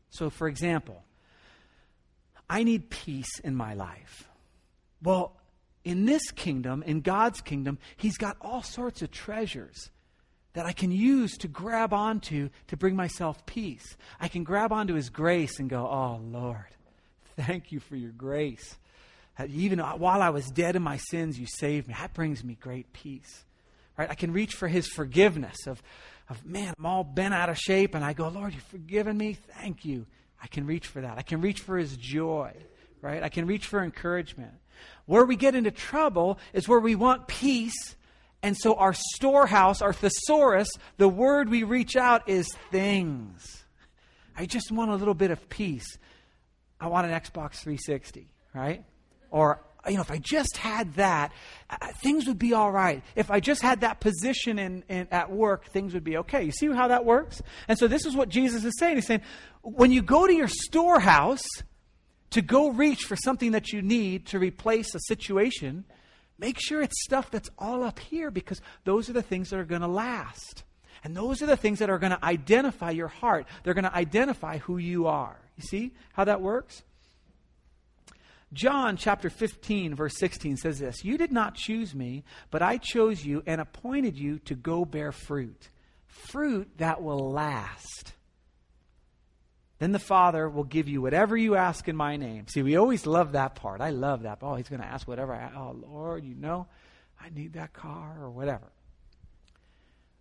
So, 0.09 0.29
for 0.29 0.49
example, 0.49 1.01
I 2.49 2.63
need 2.63 2.89
peace 2.89 3.39
in 3.39 3.55
my 3.55 3.73
life. 3.73 4.27
Well, 5.03 5.35
in 5.83 6.05
this 6.05 6.31
kingdom, 6.31 6.83
in 6.83 7.01
God's 7.01 7.41
kingdom, 7.41 7.77
He's 7.97 8.17
got 8.17 8.37
all 8.41 8.63
sorts 8.63 9.01
of 9.01 9.11
treasures 9.11 9.89
that 10.53 10.65
I 10.65 10.71
can 10.71 10.91
use 10.91 11.35
to 11.39 11.47
grab 11.47 11.93
onto 11.93 12.49
to 12.67 12.77
bring 12.77 12.95
myself 12.95 13.45
peace. 13.45 13.97
I 14.19 14.27
can 14.27 14.43
grab 14.43 14.71
onto 14.71 14.93
His 14.93 15.09
grace 15.09 15.59
and 15.59 15.69
go, 15.69 15.87
Oh, 15.87 16.21
Lord, 16.23 16.75
thank 17.37 17.71
you 17.71 17.79
for 17.79 17.95
your 17.95 18.11
grace. 18.11 18.77
Even 19.49 19.79
while 19.79 20.21
I 20.21 20.29
was 20.29 20.45
dead 20.51 20.75
in 20.75 20.83
my 20.83 20.97
sins, 20.97 21.39
you 21.39 21.47
saved 21.47 21.87
me. 21.87 21.95
That 21.97 22.13
brings 22.13 22.43
me 22.43 22.55
great 22.59 22.93
peace. 22.93 23.43
Right? 23.97 24.09
I 24.09 24.15
can 24.15 24.31
reach 24.31 24.53
for 24.53 24.67
His 24.67 24.87
forgiveness 24.87 25.67
of, 25.67 25.81
of, 26.29 26.45
man, 26.45 26.73
I'm 26.77 26.85
all 26.85 27.03
bent 27.03 27.33
out 27.33 27.49
of 27.49 27.57
shape, 27.57 27.95
and 27.95 28.05
I 28.05 28.13
go, 28.13 28.27
Lord, 28.27 28.53
you've 28.53 28.63
forgiven 28.63 29.17
me. 29.17 29.37
Thank 29.59 29.85
you. 29.85 30.05
I 30.41 30.47
can 30.47 30.65
reach 30.65 30.87
for 30.87 31.01
that. 31.01 31.17
I 31.17 31.23
can 31.23 31.41
reach 31.41 31.61
for 31.61 31.77
His 31.77 31.97
joy. 31.97 32.53
Right? 33.01 33.23
I 33.23 33.29
can 33.29 33.47
reach 33.47 33.65
for 33.65 33.83
encouragement. 33.83 34.53
Where 35.05 35.25
we 35.25 35.35
get 35.35 35.55
into 35.55 35.71
trouble 35.71 36.39
is 36.53 36.67
where 36.67 36.79
we 36.79 36.95
want 36.95 37.27
peace 37.27 37.95
and 38.43 38.57
so 38.57 38.75
our 38.75 38.93
storehouse, 38.93 39.81
our 39.81 39.93
thesaurus, 39.93 40.69
the 40.97 41.07
word 41.07 41.49
we 41.49 41.63
reach 41.63 41.95
out 41.95 42.27
is 42.27 42.49
things. 42.71 43.63
I 44.35 44.45
just 44.45 44.69
want 44.69 44.91
a 44.91 44.95
little 44.95 45.13
bit 45.13 45.31
of 45.31 45.47
peace. 45.47 45.97
I 46.79 46.87
want 46.87 47.07
an 47.07 47.13
Xbox 47.13 47.61
360, 47.61 48.27
right? 48.53 48.83
Or, 49.31 49.61
you 49.87 49.95
know, 49.95 50.01
if 50.01 50.11
I 50.11 50.17
just 50.17 50.57
had 50.57 50.95
that, 50.95 51.31
uh, 51.69 51.87
things 52.01 52.27
would 52.27 52.37
be 52.37 52.53
all 52.53 52.69
right. 52.69 53.01
If 53.15 53.31
I 53.31 53.39
just 53.39 53.61
had 53.61 53.81
that 53.81 54.01
position 54.01 54.59
in, 54.59 54.83
in, 54.89 55.07
at 55.09 55.31
work, 55.31 55.67
things 55.67 55.93
would 55.93 56.03
be 56.03 56.17
okay. 56.17 56.43
You 56.43 56.51
see 56.51 56.67
how 56.67 56.89
that 56.89 57.05
works? 57.05 57.41
And 57.69 57.79
so 57.79 57.87
this 57.87 58.05
is 58.05 58.13
what 58.13 58.27
Jesus 58.27 58.65
is 58.65 58.73
saying. 58.77 58.95
He's 58.95 59.07
saying, 59.07 59.21
when 59.61 59.91
you 59.91 60.01
go 60.01 60.27
to 60.27 60.33
your 60.33 60.49
storehouse 60.49 61.45
to 62.33 62.41
go 62.41 62.69
reach 62.69 63.05
for 63.05 63.15
something 63.15 63.51
that 63.51 63.73
you 63.73 63.81
need 63.81 64.27
to 64.27 64.39
replace 64.39 64.93
a 64.93 64.99
situation, 65.07 65.85
Make 66.43 66.59
sure 66.59 66.81
it's 66.81 67.03
stuff 67.03 67.31
that's 67.31 67.49
all 67.57 67.83
up 67.83 67.99
here 67.99 68.31
because 68.31 68.61
those 68.83 69.09
are 69.09 69.13
the 69.13 69.21
things 69.21 69.49
that 69.49 69.59
are 69.59 69.65
going 69.65 69.81
to 69.81 69.87
last. 69.87 70.63
And 71.03 71.15
those 71.15 71.41
are 71.41 71.45
the 71.45 71.57
things 71.57 71.79
that 71.79 71.89
are 71.89 71.99
going 71.99 72.11
to 72.11 72.25
identify 72.25 72.91
your 72.91 73.07
heart. 73.07 73.45
They're 73.63 73.73
going 73.73 73.83
to 73.83 73.95
identify 73.95 74.57
who 74.57 74.77
you 74.77 75.07
are. 75.07 75.37
You 75.57 75.63
see 75.63 75.93
how 76.13 76.23
that 76.23 76.41
works? 76.41 76.83
John 78.51 78.97
chapter 78.97 79.29
15, 79.29 79.95
verse 79.95 80.17
16 80.17 80.57
says 80.57 80.79
this 80.79 81.03
You 81.03 81.17
did 81.17 81.31
not 81.31 81.55
choose 81.55 81.93
me, 81.93 82.23
but 82.51 82.61
I 82.61 82.77
chose 82.77 83.25
you 83.25 83.43
and 83.45 83.59
appointed 83.59 84.17
you 84.17 84.39
to 84.39 84.55
go 84.55 84.85
bear 84.85 85.11
fruit. 85.11 85.69
Fruit 86.07 86.69
that 86.77 87.01
will 87.01 87.31
last. 87.31 88.13
Then 89.79 89.91
the 89.91 89.99
Father 89.99 90.47
will 90.49 90.63
give 90.63 90.87
you 90.87 91.01
whatever 91.01 91.35
you 91.35 91.55
ask 91.55 91.87
in 91.87 91.95
my 91.95 92.15
name. 92.15 92.47
See, 92.47 92.61
we 92.61 92.75
always 92.77 93.05
love 93.05 93.33
that 93.33 93.55
part. 93.55 93.81
I 93.81 93.89
love 93.89 94.23
that. 94.23 94.39
Oh, 94.41 94.55
he's 94.55 94.69
going 94.69 94.81
to 94.81 94.87
ask 94.87 95.07
whatever. 95.07 95.33
I, 95.33 95.51
oh, 95.55 95.75
Lord, 95.81 96.23
you 96.23 96.35
know, 96.35 96.67
I 97.19 97.29
need 97.29 97.53
that 97.53 97.73
car 97.73 98.17
or 98.21 98.29
whatever. 98.29 98.71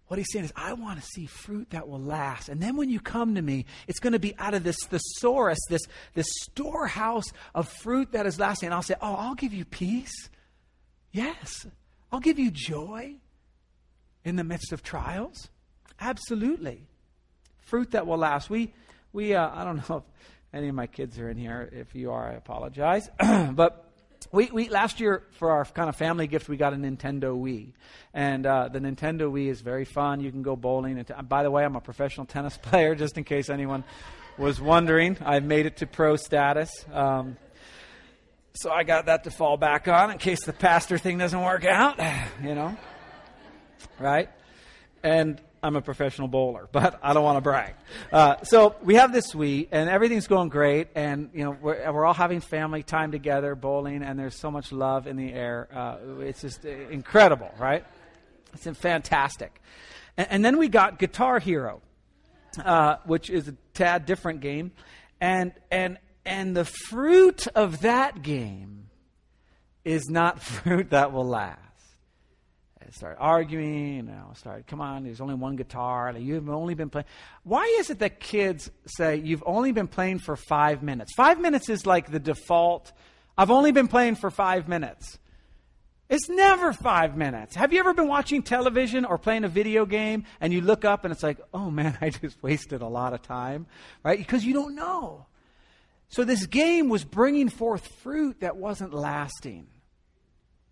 What 0.09 0.19
he's 0.19 0.31
saying 0.31 0.45
is, 0.45 0.53
I 0.55 0.75
want 0.75 1.01
to 1.01 1.07
see 1.07 1.27
fruit 1.27 1.71
that 1.71 1.89
will 1.89 2.01
last. 2.01 2.49
And 2.49 2.61
then 2.61 2.77
when 2.77 2.91
you 2.91 3.01
come 3.01 3.35
to 3.37 3.41
me, 3.41 3.65
it's 3.89 3.99
going 3.99 4.13
to 4.13 4.19
be 4.19 4.37
out 4.37 4.53
of 4.53 4.63
this 4.63 4.77
thesaurus, 4.85 5.59
this, 5.71 5.81
this 6.15 6.27
storehouse 6.43 7.25
of 7.55 7.67
fruit 7.67 8.13
that 8.13 8.27
is 8.27 8.39
lasting. 8.39 8.67
And 8.67 8.75
I'll 8.75 8.83
say, 8.83 8.97
Oh, 9.01 9.15
I'll 9.15 9.35
give 9.35 9.55
you 9.55 9.65
peace. 9.65 10.29
Yes. 11.13 11.67
I'll 12.11 12.21
give 12.21 12.39
you 12.39 12.51
joy 12.51 13.15
in 14.25 14.37
the 14.37 14.45
midst 14.45 14.73
of 14.73 14.83
trials. 14.83 15.49
Absolutely. 15.99 16.87
Fruit 17.61 17.93
that 17.93 18.07
will 18.07 18.19
last. 18.19 18.51
We 18.51 18.75
we, 19.13 19.35
uh, 19.35 19.51
I 19.53 19.65
don't 19.65 19.77
know 19.89 19.99
if 19.99 20.03
any 20.53 20.69
of 20.69 20.75
my 20.75 20.87
kids 20.87 21.19
are 21.19 21.29
in 21.29 21.37
here. 21.37 21.69
If 21.73 21.95
you 21.95 22.13
are, 22.13 22.31
I 22.31 22.35
apologize. 22.35 23.09
but 23.53 23.89
we, 24.31 24.51
we 24.53 24.69
last 24.69 25.01
year 25.01 25.25
for 25.33 25.51
our 25.51 25.65
kind 25.65 25.89
of 25.89 25.97
family 25.97 26.27
gift 26.27 26.49
we 26.49 26.57
got 26.57 26.73
a 26.73 26.77
Nintendo 26.77 27.37
Wii, 27.37 27.73
and 28.15 28.47
uh, 28.47 28.69
the 28.69 28.79
Nintendo 28.79 29.31
Wii 29.31 29.49
is 29.49 29.61
very 29.61 29.85
fun. 29.85 30.21
You 30.21 30.31
can 30.31 30.43
go 30.43 30.57
bowling. 30.57 30.99
And 30.99 31.07
t- 31.07 31.15
by 31.29 31.43
the 31.43 31.51
way, 31.51 31.65
I'm 31.65 31.77
a 31.77 31.81
professional 31.81 32.27
tennis 32.27 32.57
player. 32.57 32.95
Just 32.95 33.19
in 33.19 33.25
case 33.25 33.51
anyone 33.51 33.85
was 34.39 34.61
wondering, 34.61 35.19
I've 35.25 35.45
made 35.45 35.67
it 35.67 35.79
to 35.79 35.87
pro 35.87 36.17
status. 36.17 36.71
Um, 36.93 37.37
so 38.55 38.71
I 38.71 38.83
got 38.85 39.07
that 39.07 39.25
to 39.25 39.31
fall 39.31 39.57
back 39.57 39.89
on 39.89 40.11
in 40.11 40.19
case 40.19 40.45
the 40.45 40.53
pastor 40.53 40.99
thing 40.99 41.19
doesn't 41.19 41.43
work 41.43 41.65
out. 41.65 41.99
You 42.43 42.55
know, 42.57 42.77
right? 44.01 44.29
And 45.05 45.41
I'm 45.63 45.77
a 45.77 45.83
professional 45.83 46.29
bowler, 46.29 46.69
but 46.73 46.99
I 47.03 47.13
don't 47.13 47.23
want 47.23 47.37
to 47.37 47.41
brag. 47.41 47.75
Uh, 48.13 48.43
so 48.43 48.75
we 48.83 48.97
have 48.97 49.13
this 49.13 49.33
Wii, 49.33 49.69
and 49.71 49.89
everything's 49.89 50.27
going 50.27 50.49
great, 50.49 50.89
and 50.95 51.31
you 51.33 51.45
know 51.45 51.57
we're, 51.61 51.93
we're 51.93 52.05
all 52.05 52.15
having 52.15 52.41
family 52.41 52.83
time 52.83 53.13
together, 53.13 53.55
bowling, 53.55 54.03
and 54.03 54.19
there's 54.19 54.39
so 54.39 54.51
much 54.51 54.73
love 54.73 55.07
in 55.07 55.17
the 55.17 55.33
air. 55.33 55.69
Uh, 55.73 56.21
it's 56.21 56.41
just 56.41 56.65
incredible, 56.65 57.51
right? 57.59 57.85
It's 58.55 58.67
fantastic. 58.79 59.61
And, 60.17 60.29
and 60.31 60.45
then 60.45 60.59
we 60.59 60.69
got 60.69 60.99
Guitar 60.99 61.39
Hero, 61.39 61.81
uh, 62.63 62.97
which 63.05 63.31
is 63.31 63.49
a 63.49 63.55
tad 63.75 64.05
different 64.05 64.41
game, 64.41 64.73
and 65.21 65.53
and 65.71 65.99
and 66.25 66.57
the 66.57 66.65
fruit 66.65 67.47
of 67.49 67.83
that 67.83 68.23
game 68.23 68.91
is 69.85 70.09
not 70.09 70.41
fruit 70.43 70.91
that 70.91 71.13
will 71.13 71.27
last 71.27 71.59
started 72.93 73.21
arguing. 73.21 73.97
You 73.97 74.03
know, 74.03 74.33
started, 74.35 74.67
come 74.67 74.81
on, 74.81 75.05
there's 75.05 75.21
only 75.21 75.35
one 75.35 75.57
guitar. 75.57 76.09
And 76.09 76.25
you've 76.25 76.49
only 76.49 76.75
been 76.75 76.91
playing. 76.91 77.07
Why 77.43 77.65
is 77.81 77.91
it 77.91 77.99
that 78.01 78.21
kids 78.21 78.71
say 78.87 79.17
you've 79.17 79.43
only 79.47 79.73
been 79.73 79.89
playing 79.89 80.21
for 80.21 80.37
five 80.37 80.83
minutes? 80.83 81.13
Five 81.15 81.41
minutes 81.41 81.69
is 81.69 81.87
like 81.87 82.11
the 82.11 82.21
default. 82.21 82.93
I've 83.37 83.51
only 83.51 83.73
been 83.73 83.89
playing 83.89 84.17
for 84.17 84.31
five 84.31 84.69
minutes. 84.69 85.19
It's 86.13 86.29
never 86.29 86.75
five 86.75 87.17
minutes. 87.17 87.57
Have 87.57 87.73
you 87.73 87.81
ever 87.81 87.95
been 87.95 88.07
watching 88.07 88.43
television 88.43 89.07
or 89.07 89.17
playing 89.17 89.45
a 89.45 89.49
video 89.49 89.87
game 89.87 90.25
and 90.43 90.53
you 90.53 90.61
look 90.61 90.85
up 90.85 91.05
and 91.05 91.13
it's 91.13 91.23
like, 91.23 91.41
oh 91.55 91.71
man, 91.71 91.97
I 92.03 92.11
just 92.11 92.43
wasted 92.43 92.83
a 92.83 92.87
lot 92.87 93.15
of 93.15 93.23
time, 93.23 93.67
right? 94.05 94.19
Because 94.19 94.45
you 94.45 94.53
don't 94.53 94.75
know. 94.75 95.27
So 96.11 96.25
this 96.25 96.45
game 96.45 96.91
was 96.91 97.05
bringing 97.05 97.49
forth 97.49 97.87
fruit 98.03 98.41
that 98.41 98.59
wasn't 98.59 98.93
lasting. 98.93 99.69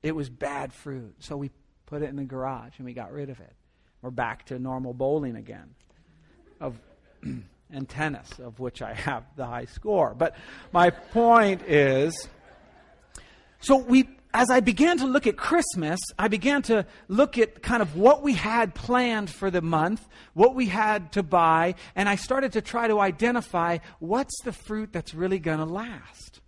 It 0.03 0.15
was 0.15 0.29
bad 0.29 0.75
fruit. 0.75 1.15
So 1.21 1.39
we 1.39 1.50
put 1.91 2.03
it 2.03 2.09
in 2.09 2.17
the 2.17 2.25
garage, 2.25 2.73
and 2.79 2.87
we 2.87 2.95
got 2.95 3.13
rid 3.13 3.29
of 3.29 3.41
it. 3.41 3.53
We're 4.01 4.11
back 4.11 4.47
to 4.47 4.59
normal 4.59 4.95
bowling 4.95 5.37
again. 5.37 5.75
Of 6.61 6.81
and 7.73 7.89
tennis, 7.89 8.39
of 8.39 8.59
which 8.61 8.81
I 8.81 8.95
have 8.95 9.25
the 9.37 9.45
high 9.45 9.67
score. 9.67 10.15
But 10.15 10.37
my 10.73 10.91
point 10.91 11.63
is 11.63 12.29
so 13.61 13.77
we 13.77 14.09
as 14.33 14.49
I 14.49 14.61
began 14.61 14.99
to 14.99 15.07
look 15.07 15.27
at 15.27 15.37
Christmas, 15.37 15.99
I 16.17 16.29
began 16.29 16.63
to 16.63 16.87
look 17.09 17.37
at 17.37 17.63
kind 17.63 17.83
of 17.83 17.97
what 17.97 18.23
we 18.23 18.35
had 18.35 18.77
planned 18.77 19.29
for 19.29 19.51
the 19.51 19.61
month, 19.61 20.07
what 20.35 20.55
we 20.55 20.67
had 20.67 21.11
to 21.13 21.25
buy, 21.25 21.75
and 21.97 22.09
I 22.09 22.15
started 22.15 22.53
to 22.53 22.61
try 22.61 22.87
to 22.87 23.01
identify 23.01 23.79
what's 23.99 24.41
the 24.45 24.53
fruit 24.53 24.93
that's 24.93 25.15
really 25.15 25.41
going 25.41 25.59
to 25.59 25.65
last. 25.65 26.41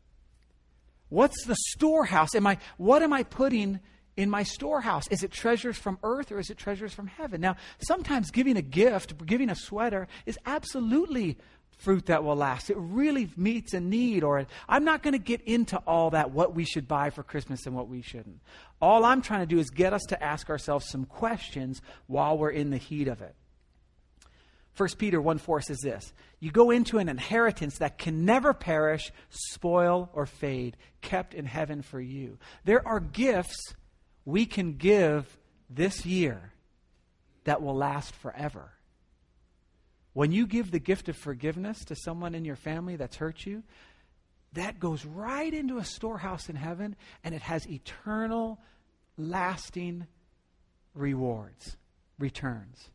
What's 1.09 1.45
the 1.45 1.57
storehouse? 1.71 2.35
Am 2.37 2.47
I 2.47 2.59
what 2.77 3.03
am 3.03 3.13
I 3.13 3.25
putting 3.25 3.81
in 4.17 4.31
my 4.31 4.43
storehouse? 4.43 5.09
Is 5.09 5.23
it 5.23 5.31
treasures 5.31 5.77
from 5.77 5.99
earth 6.03 6.33
or 6.33 6.39
is 6.39 6.51
it 6.51 6.59
treasures 6.59 6.93
from 6.93 7.07
heaven? 7.07 7.41
Now, 7.41 7.57
sometimes 7.81 8.31
giving 8.31 8.57
a 8.57 8.63
gift, 8.63 9.25
giving 9.27 9.51
a 9.51 9.55
sweater, 9.55 10.09
is 10.27 10.39
absolutely 10.45 11.39
fruit 11.79 12.07
that 12.07 12.23
will 12.23 12.37
last. 12.37 12.71
It 12.71 12.77
really 12.79 13.31
meets 13.37 13.75
a 13.75 13.81
need. 13.81 14.23
Or 14.23 14.47
I'm 14.69 14.85
not 14.85 15.03
going 15.03 15.13
to 15.13 15.19
get 15.19 15.41
into 15.43 15.79
all 15.79 16.11
that, 16.11 16.31
what 16.31 16.55
we 16.55 16.65
should 16.65 16.87
buy 16.87 17.11
for 17.11 17.23
Christmas 17.23 17.67
and 17.67 17.75
what 17.75 17.89
we 17.89 18.03
shouldn't. 18.03 18.41
All 18.81 19.05
I'm 19.05 19.23
trying 19.23 19.41
to 19.41 19.47
do 19.47 19.59
is 19.59 19.71
get 19.71 19.93
us 19.93 20.03
to 20.09 20.23
ask 20.23 20.49
ourselves 20.49 20.89
some 20.89 21.05
questions 21.05 21.83
while 22.07 22.39
we're 22.39 22.51
in 22.51 22.71
the 22.71 22.77
heat 22.77 23.09
of 23.09 23.21
it. 23.21 23.35
1 24.77 24.89
Peter 24.97 25.21
1 25.21 25.39
4 25.39 25.61
says 25.61 25.81
this 25.83 26.13
You 26.41 26.51
go 26.51 26.71
into 26.71 26.99
an 26.99 27.09
inheritance 27.09 27.79
that 27.79 27.99
can 27.99 28.25
never 28.25 28.55
perish, 28.55 29.13
spoil, 29.29 30.09
or 30.15 30.25
fade, 30.25 30.77
kept 31.03 31.35
in 31.35 31.45
heaven 31.45 31.83
for 31.83 32.01
you. 32.01 32.39
There 32.65 32.87
are 32.87 33.01
gifts 33.01 33.75
we 34.25 34.47
can 34.47 34.75
give 34.75 35.37
this 35.69 36.07
year 36.07 36.53
that 37.45 37.63
will 37.63 37.77
last 37.77 38.15
forever. 38.15 38.73
When 40.13 40.31
you 40.31 40.47
give 40.47 40.71
the 40.71 40.79
gift 40.79 41.09
of 41.09 41.17
forgiveness 41.17 41.85
to 41.87 41.97
someone 41.97 42.35
in 42.35 42.45
your 42.45 42.57
family 42.57 42.97
that's 42.97 43.17
hurt 43.17 43.47
you, 43.47 43.63
that 44.53 44.79
goes 44.79 45.05
right 45.05 45.53
into 45.53 45.79
a 45.79 45.85
storehouse 45.85 46.49
in 46.49 46.57
heaven 46.57 46.97
and 47.25 47.35
it 47.35 47.43
has 47.43 47.67
eternal, 47.69 48.61
lasting 49.17 50.07
rewards, 50.95 51.77
returns. 52.19 52.91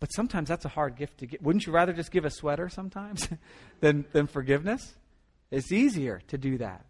But 0.00 0.08
sometimes 0.08 0.48
that's 0.48 0.66
a 0.66 0.68
hard 0.68 0.96
gift 0.96 1.18
to 1.18 1.26
get. 1.26 1.42
Wouldn't 1.42 1.66
you 1.66 1.72
rather 1.72 1.94
just 1.94 2.10
give 2.10 2.26
a 2.26 2.30
sweater 2.30 2.68
sometimes 2.68 3.26
than, 3.80 4.04
than 4.12 4.26
forgiveness? 4.26 4.94
It's 5.50 5.72
easier 5.72 6.20
to 6.28 6.36
do 6.36 6.58
that. 6.58 6.84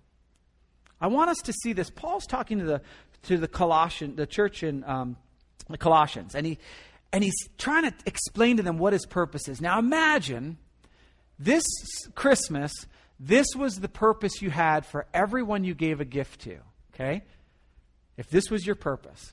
I 1.01 1.07
want 1.09 1.31
us 1.31 1.39
to 1.45 1.53
see 1.53 1.73
this. 1.73 1.91
Paul's 1.91 2.27
talking 2.27 2.59
to 2.59 2.65
the 2.65 2.81
to 3.25 3.39
the 3.39 3.49
Colossian, 3.49 4.17
the 4.17 4.27
church 4.27 4.63
in 4.63 4.85
um, 4.85 5.17
the 5.69 5.79
Colossians, 5.79 6.35
and 6.35 6.47
he 6.47 6.59
and 7.13 7.23
he's 7.23 7.49
trying 7.59 7.85
to 7.85 7.95
explain 8.07 8.57
to 8.57 8.63
them 8.63 8.79
what 8.79 8.93
his 8.93 9.07
purpose 9.07 9.49
is. 9.49 9.61
Now 9.61 9.79
imagine 9.79 10.59
this 11.39 11.65
Christmas, 12.15 12.73
this 13.19 13.47
was 13.57 13.81
the 13.81 13.89
purpose 13.89 14.43
you 14.43 14.51
had 14.51 14.85
for 14.87 15.07
everyone 15.15 15.65
you 15.65 15.75
gave 15.75 16.01
a 16.01 16.05
gift 16.05 16.41
to. 16.43 16.59
Okay, 16.95 17.23
if 18.17 18.29
this 18.31 18.51
was 18.51 18.67
your 18.67 18.77
purpose, 18.77 19.33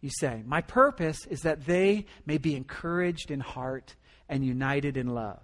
you 0.00 0.10
say, 0.10 0.42
My 0.46 0.60
purpose 0.60 1.26
is 1.26 1.40
that 1.40 1.66
they 1.66 2.06
may 2.26 2.38
be 2.38 2.56
encouraged 2.56 3.30
in 3.30 3.40
heart 3.40 3.94
and 4.28 4.44
united 4.44 4.96
in 4.96 5.08
love, 5.08 5.42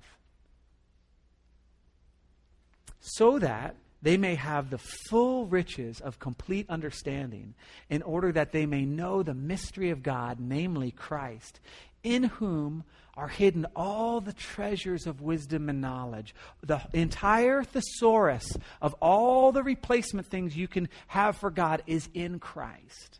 so 3.00 3.38
that 3.38 3.76
they 4.00 4.16
may 4.16 4.36
have 4.36 4.70
the 4.70 4.78
full 4.78 5.46
riches 5.46 6.00
of 6.00 6.18
complete 6.18 6.68
understanding, 6.68 7.54
in 7.88 8.02
order 8.02 8.30
that 8.32 8.52
they 8.52 8.66
may 8.66 8.84
know 8.84 9.22
the 9.22 9.34
mystery 9.34 9.90
of 9.90 10.02
God, 10.02 10.38
namely 10.40 10.90
Christ, 10.90 11.60
in 12.02 12.24
whom 12.24 12.84
are 13.16 13.26
hidden 13.26 13.66
all 13.74 14.20
the 14.20 14.32
treasures 14.32 15.06
of 15.06 15.20
wisdom 15.20 15.68
and 15.68 15.80
knowledge. 15.80 16.32
The 16.62 16.80
entire 16.92 17.64
thesaurus 17.64 18.56
of 18.80 18.94
all 19.00 19.50
the 19.50 19.64
replacement 19.64 20.28
things 20.28 20.56
you 20.56 20.68
can 20.68 20.88
have 21.08 21.36
for 21.36 21.50
God 21.50 21.82
is 21.88 22.08
in 22.14 22.38
Christ. 22.38 23.18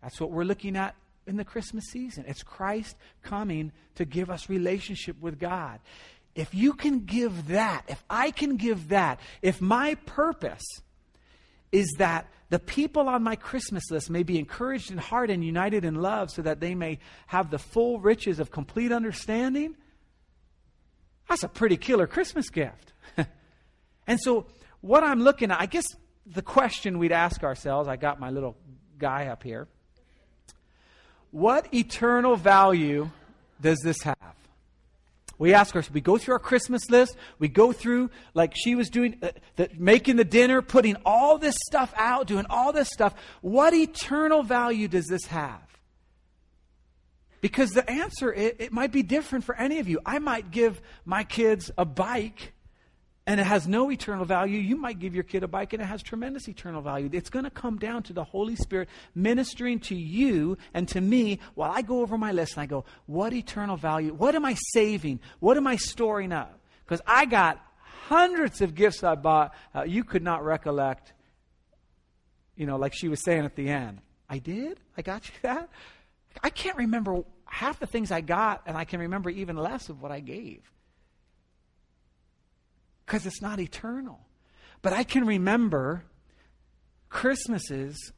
That's 0.00 0.18
what 0.18 0.30
we're 0.30 0.44
looking 0.44 0.76
at 0.76 0.94
in 1.26 1.36
the 1.36 1.44
Christmas 1.44 1.84
season. 1.90 2.24
It's 2.26 2.42
Christ 2.42 2.96
coming 3.22 3.72
to 3.96 4.06
give 4.06 4.30
us 4.30 4.48
relationship 4.48 5.20
with 5.20 5.38
God. 5.38 5.80
If 6.38 6.54
you 6.54 6.74
can 6.74 7.00
give 7.00 7.48
that, 7.48 7.82
if 7.88 8.04
I 8.08 8.30
can 8.30 8.58
give 8.58 8.90
that, 8.90 9.18
if 9.42 9.60
my 9.60 9.96
purpose 10.06 10.64
is 11.72 11.92
that 11.98 12.28
the 12.48 12.60
people 12.60 13.08
on 13.08 13.24
my 13.24 13.34
Christmas 13.34 13.90
list 13.90 14.08
may 14.08 14.22
be 14.22 14.38
encouraged 14.38 14.92
in 14.92 14.98
heart 14.98 15.30
and 15.30 15.44
united 15.44 15.84
in 15.84 15.96
love 15.96 16.30
so 16.30 16.42
that 16.42 16.60
they 16.60 16.76
may 16.76 17.00
have 17.26 17.50
the 17.50 17.58
full 17.58 17.98
riches 17.98 18.38
of 18.38 18.52
complete 18.52 18.92
understanding, 18.92 19.74
that's 21.28 21.42
a 21.42 21.48
pretty 21.48 21.76
killer 21.76 22.06
Christmas 22.06 22.50
gift. 22.50 22.92
and 24.06 24.20
so, 24.20 24.46
what 24.80 25.02
I'm 25.02 25.20
looking 25.20 25.50
at, 25.50 25.60
I 25.60 25.66
guess 25.66 25.86
the 26.24 26.40
question 26.40 27.00
we'd 27.00 27.10
ask 27.10 27.42
ourselves, 27.42 27.88
I 27.88 27.96
got 27.96 28.20
my 28.20 28.30
little 28.30 28.56
guy 28.96 29.26
up 29.26 29.42
here. 29.42 29.66
What 31.32 31.74
eternal 31.74 32.36
value 32.36 33.10
does 33.60 33.80
this 33.80 34.00
have? 34.02 34.17
We 35.38 35.54
ask 35.54 35.74
ourselves, 35.76 35.94
we 35.94 36.00
go 36.00 36.18
through 36.18 36.34
our 36.34 36.40
Christmas 36.40 36.90
list, 36.90 37.16
we 37.38 37.48
go 37.48 37.72
through, 37.72 38.10
like 38.34 38.54
she 38.56 38.74
was 38.74 38.90
doing, 38.90 39.18
uh, 39.22 39.30
the, 39.54 39.70
making 39.78 40.16
the 40.16 40.24
dinner, 40.24 40.62
putting 40.62 40.96
all 41.06 41.38
this 41.38 41.54
stuff 41.66 41.94
out, 41.96 42.26
doing 42.26 42.46
all 42.50 42.72
this 42.72 42.88
stuff. 42.88 43.14
What 43.40 43.72
eternal 43.72 44.42
value 44.42 44.88
does 44.88 45.06
this 45.06 45.26
have? 45.26 45.62
Because 47.40 47.70
the 47.70 47.88
answer, 47.88 48.32
it, 48.32 48.56
it 48.58 48.72
might 48.72 48.90
be 48.90 49.04
different 49.04 49.44
for 49.44 49.54
any 49.54 49.78
of 49.78 49.88
you. 49.88 50.00
I 50.04 50.18
might 50.18 50.50
give 50.50 50.80
my 51.04 51.22
kids 51.22 51.70
a 51.78 51.84
bike 51.84 52.52
and 53.28 53.38
it 53.38 53.44
has 53.44 53.68
no 53.68 53.90
eternal 53.90 54.24
value, 54.24 54.58
you 54.58 54.74
might 54.74 54.98
give 54.98 55.14
your 55.14 55.22
kid 55.22 55.42
a 55.42 55.48
bike 55.48 55.74
and 55.74 55.82
it 55.82 55.84
has 55.84 56.02
tremendous 56.02 56.48
eternal 56.48 56.80
value. 56.80 57.10
It's 57.12 57.28
going 57.28 57.44
to 57.44 57.50
come 57.50 57.76
down 57.76 58.02
to 58.04 58.14
the 58.14 58.24
Holy 58.24 58.56
Spirit 58.56 58.88
ministering 59.14 59.80
to 59.80 59.94
you 59.94 60.56
and 60.72 60.88
to 60.88 61.00
me 61.02 61.38
while 61.54 61.70
I 61.70 61.82
go 61.82 62.00
over 62.00 62.16
my 62.16 62.32
list 62.32 62.54
and 62.54 62.62
I 62.62 62.66
go, 62.66 62.86
what 63.04 63.34
eternal 63.34 63.76
value? 63.76 64.14
What 64.14 64.34
am 64.34 64.46
I 64.46 64.56
saving? 64.72 65.20
What 65.40 65.58
am 65.58 65.66
I 65.66 65.76
storing 65.76 66.32
up? 66.32 66.58
Because 66.86 67.02
I 67.06 67.26
got 67.26 67.62
hundreds 68.06 68.62
of 68.62 68.74
gifts 68.74 69.04
I 69.04 69.14
bought. 69.14 69.54
Uh, 69.74 69.82
you 69.82 70.04
could 70.04 70.22
not 70.22 70.42
recollect, 70.42 71.12
you 72.56 72.64
know, 72.64 72.78
like 72.78 72.94
she 72.94 73.08
was 73.08 73.22
saying 73.22 73.44
at 73.44 73.56
the 73.56 73.68
end. 73.68 74.00
I 74.26 74.38
did? 74.38 74.80
I 74.96 75.02
got 75.02 75.28
you 75.28 75.34
that? 75.42 75.68
I 76.42 76.48
can't 76.48 76.78
remember 76.78 77.24
half 77.44 77.78
the 77.78 77.86
things 77.86 78.10
I 78.10 78.22
got, 78.22 78.62
and 78.64 78.74
I 78.74 78.86
can 78.86 79.00
remember 79.00 79.28
even 79.28 79.56
less 79.58 79.90
of 79.90 80.00
what 80.00 80.12
I 80.12 80.20
gave 80.20 80.62
because 83.08 83.24
it's 83.24 83.40
not 83.40 83.58
eternal. 83.58 84.20
But 84.82 84.92
I 84.92 85.02
can 85.02 85.26
remember 85.26 86.04
Christmases 87.08 88.12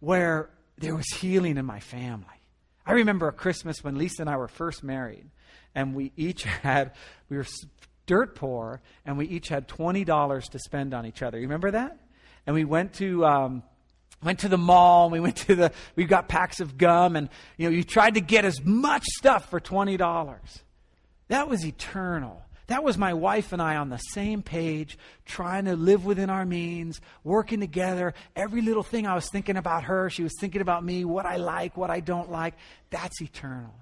where 0.00 0.50
there 0.76 0.96
was 0.96 1.06
healing 1.14 1.56
in 1.56 1.64
my 1.64 1.78
family. 1.78 2.26
I 2.84 2.92
remember 2.94 3.28
a 3.28 3.32
Christmas 3.32 3.84
when 3.84 3.96
Lisa 3.96 4.22
and 4.22 4.28
I 4.28 4.36
were 4.36 4.48
first 4.48 4.82
married, 4.82 5.30
and 5.72 5.94
we 5.94 6.10
each 6.16 6.42
had, 6.62 6.92
we 7.28 7.36
were 7.36 7.46
dirt 8.06 8.34
poor, 8.34 8.82
and 9.06 9.16
we 9.16 9.26
each 9.26 9.48
had 9.48 9.68
$20 9.68 10.50
to 10.50 10.58
spend 10.58 10.94
on 10.94 11.06
each 11.06 11.22
other. 11.22 11.38
You 11.38 11.44
remember 11.44 11.70
that? 11.70 12.00
And 12.44 12.54
we 12.54 12.64
went 12.64 12.94
to, 12.94 13.24
um, 13.24 13.62
went 14.20 14.40
to 14.40 14.48
the 14.48 14.58
mall, 14.58 15.04
and 15.04 15.12
we 15.12 15.20
went 15.20 15.36
to 15.36 15.54
the, 15.54 15.72
we 15.94 16.06
got 16.06 16.28
packs 16.28 16.58
of 16.58 16.76
gum, 16.76 17.14
and, 17.14 17.28
you 17.56 17.70
know, 17.70 17.74
you 17.74 17.84
tried 17.84 18.14
to 18.14 18.20
get 18.20 18.44
as 18.44 18.60
much 18.64 19.04
stuff 19.04 19.48
for 19.48 19.60
$20. 19.60 20.40
That 21.28 21.48
was 21.48 21.64
eternal. 21.64 22.42
That 22.66 22.82
was 22.82 22.96
my 22.96 23.12
wife 23.12 23.52
and 23.52 23.60
I 23.60 23.76
on 23.76 23.90
the 23.90 23.98
same 23.98 24.42
page, 24.42 24.96
trying 25.26 25.66
to 25.66 25.76
live 25.76 26.06
within 26.06 26.30
our 26.30 26.46
means, 26.46 27.00
working 27.22 27.60
together. 27.60 28.14
Every 28.34 28.62
little 28.62 28.82
thing 28.82 29.06
I 29.06 29.14
was 29.14 29.28
thinking 29.28 29.56
about 29.56 29.84
her, 29.84 30.08
she 30.08 30.22
was 30.22 30.32
thinking 30.40 30.62
about 30.62 30.82
me, 30.82 31.04
what 31.04 31.26
I 31.26 31.36
like, 31.36 31.76
what 31.76 31.90
I 31.90 32.00
don't 32.00 32.30
like. 32.30 32.54
That's 32.90 33.20
eternal. 33.20 33.74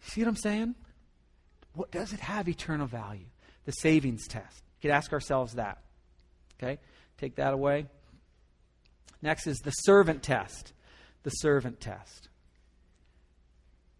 See 0.00 0.20
what 0.20 0.28
I'm 0.28 0.36
saying? 0.36 0.74
What 1.72 1.90
does 1.90 2.12
it 2.12 2.20
have 2.20 2.48
eternal 2.48 2.86
value? 2.86 3.26
The 3.64 3.72
savings 3.72 4.28
test. 4.28 4.62
We 4.76 4.88
could 4.88 4.94
ask 4.94 5.12
ourselves 5.12 5.54
that. 5.54 5.78
Okay? 6.62 6.78
Take 7.18 7.36
that 7.36 7.54
away. 7.54 7.86
Next 9.22 9.46
is 9.46 9.58
the 9.58 9.70
servant 9.70 10.22
test. 10.22 10.72
The 11.22 11.30
servant 11.30 11.80
test. 11.80 12.28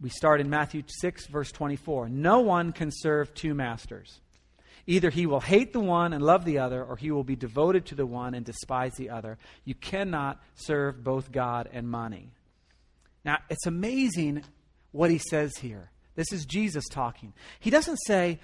We 0.01 0.11
start 0.11 0.41
in 0.41 0.51
Matthew 0.51 0.83
6, 0.87 1.27
verse 1.29 1.51
24. 1.53 2.09
No 2.09 2.41
one 2.41 2.73
can 2.73 2.91
serve 2.93 3.33
two 3.35 3.55
masters. 3.55 4.21
Either 4.87 5.11
he 5.11 5.27
will 5.27 5.41
hate 5.41 5.73
the 5.73 5.81
one 5.81 6.13
and 6.13 6.23
love 6.23 6.45
the 6.45 6.59
other, 6.59 6.85
or 6.85 6.97
he 6.97 7.11
will 7.11 7.25
be 7.25 7.35
devoted 7.35 7.87
to 7.87 7.95
the 7.95 8.07
one 8.07 8.35
and 8.35 8.45
despise 8.45 8.93
the 8.95 9.11
other. 9.11 9.39
You 9.65 9.75
cannot 9.75 10.41
serve 10.55 11.03
both 11.03 11.33
God 11.33 11.69
and 11.73 11.89
money. 11.89 12.31
Now, 13.25 13.39
it's 13.51 13.67
amazing 13.67 14.45
what 14.93 15.11
he 15.11 15.19
says 15.19 15.57
here. 15.57 15.91
This 16.15 16.33
is 16.33 16.47
Jesus 16.47 16.85
talking. 16.91 17.33
He 17.59 17.71
doesn't 17.71 17.99
say, 18.07 18.39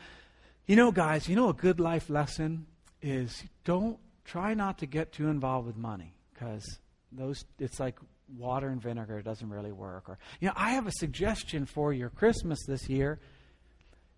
you 0.66 0.74
know, 0.74 0.90
guys, 0.90 1.28
you 1.28 1.36
know, 1.36 1.48
a 1.48 1.54
good 1.54 1.78
life 1.78 2.10
lesson 2.10 2.66
is 3.00 3.44
don't 3.64 3.98
try 4.24 4.54
not 4.54 4.78
to 4.78 4.86
get 4.86 5.12
too 5.12 5.28
involved 5.28 5.66
with 5.66 5.76
money 5.76 6.14
because 6.32 6.78
those 7.10 7.44
it's 7.58 7.78
like 7.80 7.98
water 8.36 8.68
and 8.68 8.80
vinegar 8.80 9.20
doesn't 9.22 9.48
really 9.48 9.72
work. 9.72 10.08
Or, 10.08 10.18
you 10.40 10.48
know, 10.48 10.54
I 10.56 10.72
have 10.72 10.86
a 10.86 10.92
suggestion 10.92 11.66
for 11.66 11.92
your 11.92 12.10
Christmas 12.10 12.58
this 12.66 12.88
year. 12.88 13.20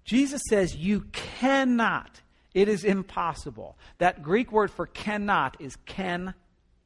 Jesus 0.05 0.43
says 0.49 0.77
you 0.77 1.03
cannot. 1.13 2.21
It 2.53 2.69
is 2.69 2.85
impossible. 2.85 3.77
That 3.99 4.23
Greek 4.23 4.53
word 4.53 4.71
for 4.71 4.87
cannot 4.87 5.61
is 5.61 5.77
can 5.87 6.35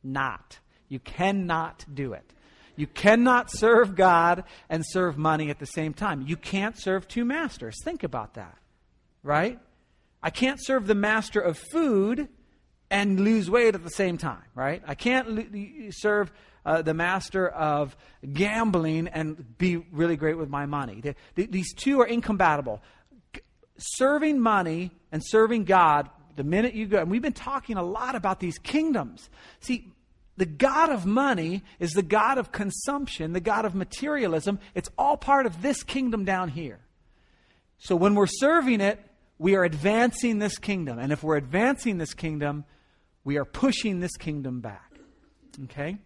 not. 0.03 0.59
You 0.89 0.99
cannot 0.99 1.85
do 1.93 2.13
it. 2.13 2.33
You 2.77 2.87
cannot 2.87 3.51
serve 3.51 3.97
God 3.97 4.45
and 4.71 4.85
serve 4.87 5.19
money 5.19 5.51
at 5.51 5.59
the 5.59 5.67
same 5.67 5.93
time. 5.93 6.25
You 6.27 6.37
can't 6.37 6.81
serve 6.81 7.09
two 7.09 7.25
masters. 7.25 7.77
Think 7.85 8.05
about 8.05 8.35
that. 8.35 8.57
Right? 9.23 9.59
I 10.23 10.31
can't 10.31 10.61
serve 10.63 10.87
the 10.87 10.95
master 10.95 11.41
of 11.41 11.59
food 11.59 12.29
and 12.91 13.21
lose 13.21 13.51
weight 13.51 13.75
at 13.75 13.83
the 13.85 13.91
same 13.91 14.19
time, 14.19 14.45
right? 14.55 14.83
I 14.87 14.95
can't 14.95 15.55
serve 15.91 16.33
uh, 16.65 16.83
the 16.83 16.95
master 16.95 17.49
of 17.49 17.97
gambling 18.33 19.09
and 19.09 19.57
be 19.59 19.77
really 19.93 20.17
great 20.17 20.37
with 20.39 20.49
my 20.49 20.67
money. 20.67 21.01
The, 21.01 21.15
the, 21.35 21.47
these 21.47 21.73
two 21.75 22.01
are 22.01 22.07
incompatible. 22.07 22.83
G- 23.35 23.41
serving 23.77 24.41
money 24.41 24.91
and 25.13 25.23
serving 25.25 25.65
God, 25.65 26.11
the 26.37 26.45
minute 26.45 26.75
you 26.75 26.87
go, 26.87 26.99
and 26.99 27.11
we've 27.11 27.23
been 27.23 27.33
talking 27.33 27.77
a 27.77 27.83
lot 27.83 28.15
about 28.15 28.41
these 28.41 28.59
kingdoms. 28.59 29.29
See, 29.61 29.93
The 30.39 30.47
God 30.47 30.91
of 30.91 31.05
money 31.05 31.65
is 31.81 31.91
the 31.91 32.03
God 32.03 32.39
of 32.39 32.53
consumption, 32.53 33.33
the 33.33 33.41
God 33.41 33.65
of 33.65 33.75
materialism. 33.75 34.61
It's 34.75 34.89
all 34.97 35.17
part 35.17 35.47
of 35.47 35.63
this 35.63 35.83
kingdom 35.83 36.25
down 36.25 36.49
here. 36.49 36.79
So 37.79 37.97
when 37.97 38.15
we're 38.15 38.27
serving 38.27 38.81
it, 38.81 39.05
we 39.39 39.57
are 39.57 39.65
advancing 39.65 40.39
this 40.39 40.57
kingdom. 40.59 40.99
And 41.01 41.13
if 41.13 41.25
we're 41.25 41.37
advancing 41.37 41.99
this 41.99 42.15
kingdom, 42.15 42.65
we 43.29 43.37
are 43.37 43.45
pushing 43.45 44.01
this 44.01 44.17
kingdom 44.17 44.61
back. 44.61 44.91
Okay? 45.65 45.99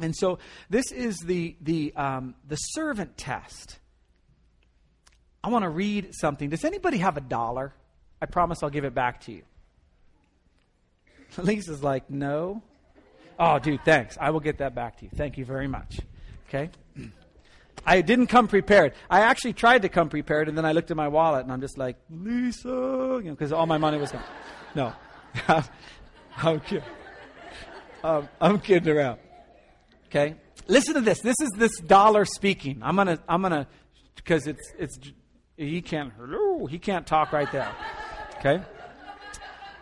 And 0.00 0.16
so 0.16 0.38
this 0.70 0.90
is 0.90 1.18
the, 1.18 1.54
the, 1.60 1.94
um, 1.96 2.34
the 2.48 2.56
servant 2.56 3.18
test. 3.18 3.78
I 5.44 5.50
want 5.50 5.64
to 5.64 5.68
read 5.68 6.14
something. 6.14 6.48
Does 6.48 6.64
anybody 6.64 6.96
have 6.96 7.18
a 7.18 7.20
dollar? 7.20 7.74
I 8.22 8.24
promise 8.24 8.62
I'll 8.62 8.70
give 8.70 8.86
it 8.86 8.94
back 8.94 9.20
to 9.24 9.32
you. 9.32 9.42
Lisa's 11.36 11.82
like, 11.82 12.08
no. 12.08 12.62
Oh, 13.38 13.58
dude, 13.58 13.84
thanks. 13.84 14.16
I 14.18 14.30
will 14.30 14.40
get 14.40 14.56
that 14.58 14.74
back 14.74 14.96
to 15.00 15.04
you. 15.04 15.10
Thank 15.14 15.36
you 15.36 15.44
very 15.44 15.68
much. 15.68 16.00
Okay? 16.48 16.70
I 17.84 18.00
didn't 18.00 18.28
come 18.28 18.48
prepared. 18.48 18.94
I 19.10 19.20
actually 19.20 19.52
tried 19.52 19.82
to 19.82 19.90
come 19.90 20.08
prepared, 20.08 20.48
and 20.48 20.56
then 20.56 20.64
I 20.64 20.72
looked 20.72 20.90
at 20.90 20.96
my 20.96 21.08
wallet, 21.08 21.42
and 21.42 21.52
I'm 21.52 21.60
just 21.60 21.76
like, 21.76 21.96
Lisa, 22.08 22.68
you 22.68 23.24
know, 23.24 23.30
because 23.32 23.52
all 23.52 23.66
my 23.66 23.76
money 23.76 23.98
was 23.98 24.10
gone. 24.10 24.24
No. 24.74 24.94
I'm 26.36 26.60
kidding. 26.60 26.84
Um, 28.04 28.28
I'm 28.40 28.60
kidding 28.60 28.96
around. 28.96 29.18
Okay? 30.06 30.34
Listen 30.68 30.94
to 30.94 31.00
this. 31.00 31.20
This 31.20 31.36
is 31.40 31.50
this 31.56 31.78
dollar 31.80 32.24
speaking. 32.24 32.80
I'm 32.82 32.96
gonna, 32.96 33.18
I'm 33.28 33.42
gonna, 33.42 33.66
because 34.16 34.46
it's, 34.46 34.72
it's, 34.78 34.98
he 35.56 35.82
can't, 35.82 36.12
hello, 36.18 36.66
he 36.66 36.78
can't 36.78 37.06
talk 37.06 37.32
right 37.32 37.50
there. 37.52 37.70
Okay? 38.38 38.62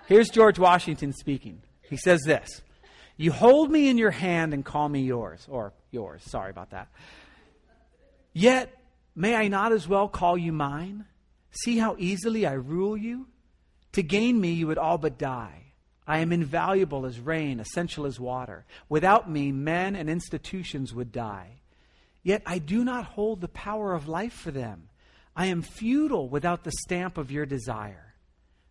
Here's 0.06 0.28
George 0.28 0.58
Washington 0.58 1.12
speaking. 1.12 1.62
He 1.82 1.96
says 1.96 2.20
this 2.26 2.62
You 3.16 3.32
hold 3.32 3.70
me 3.70 3.88
in 3.88 3.98
your 3.98 4.10
hand 4.10 4.54
and 4.54 4.64
call 4.64 4.88
me 4.88 5.02
yours, 5.02 5.46
or 5.48 5.72
yours, 5.90 6.22
sorry 6.24 6.50
about 6.50 6.70
that. 6.70 6.88
Yet, 8.32 8.74
may 9.14 9.34
I 9.34 9.48
not 9.48 9.72
as 9.72 9.88
well 9.88 10.08
call 10.08 10.38
you 10.38 10.52
mine? 10.52 11.04
See 11.50 11.78
how 11.78 11.96
easily 11.98 12.46
I 12.46 12.52
rule 12.52 12.96
you? 12.96 13.26
To 13.92 14.02
gain 14.02 14.40
me, 14.40 14.52
you 14.52 14.68
would 14.68 14.78
all 14.78 14.98
but 14.98 15.18
die. 15.18 15.69
I 16.10 16.18
am 16.18 16.32
invaluable 16.32 17.06
as 17.06 17.20
rain, 17.20 17.60
essential 17.60 18.04
as 18.04 18.18
water. 18.18 18.64
Without 18.88 19.30
me, 19.30 19.52
men 19.52 19.94
and 19.94 20.10
institutions 20.10 20.92
would 20.92 21.12
die. 21.12 21.60
Yet 22.24 22.42
I 22.44 22.58
do 22.58 22.82
not 22.82 23.04
hold 23.04 23.40
the 23.40 23.46
power 23.46 23.94
of 23.94 24.08
life 24.08 24.32
for 24.32 24.50
them. 24.50 24.88
I 25.36 25.46
am 25.46 25.62
futile 25.62 26.28
without 26.28 26.64
the 26.64 26.72
stamp 26.72 27.16
of 27.16 27.30
your 27.30 27.46
desire. 27.46 28.16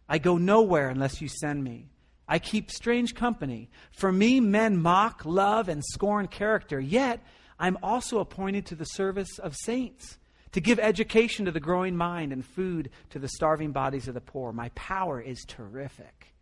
I 0.09 0.17
go 0.17 0.37
nowhere 0.37 0.89
unless 0.89 1.21
you 1.21 1.29
send 1.29 1.63
me. 1.63 1.87
I 2.27 2.39
keep 2.39 2.71
strange 2.71 3.15
company. 3.15 3.69
For 3.93 4.11
me, 4.11 4.41
men 4.41 4.75
mock, 4.75 5.21
love, 5.23 5.69
and 5.69 5.81
scorn 5.81 6.27
character. 6.27 6.77
Yet, 6.77 7.23
I'm 7.57 7.77
also 7.81 8.19
appointed 8.19 8.65
to 8.65 8.75
the 8.75 8.83
service 8.83 9.39
of 9.39 9.55
saints, 9.55 10.17
to 10.51 10.59
give 10.59 10.77
education 10.77 11.45
to 11.45 11.51
the 11.51 11.61
growing 11.61 11.95
mind 11.95 12.33
and 12.33 12.43
food 12.43 12.89
to 13.11 13.19
the 13.19 13.29
starving 13.29 13.71
bodies 13.71 14.09
of 14.09 14.13
the 14.13 14.19
poor. 14.19 14.51
My 14.51 14.67
power 14.75 15.21
is 15.21 15.45
terrific. 15.47 16.33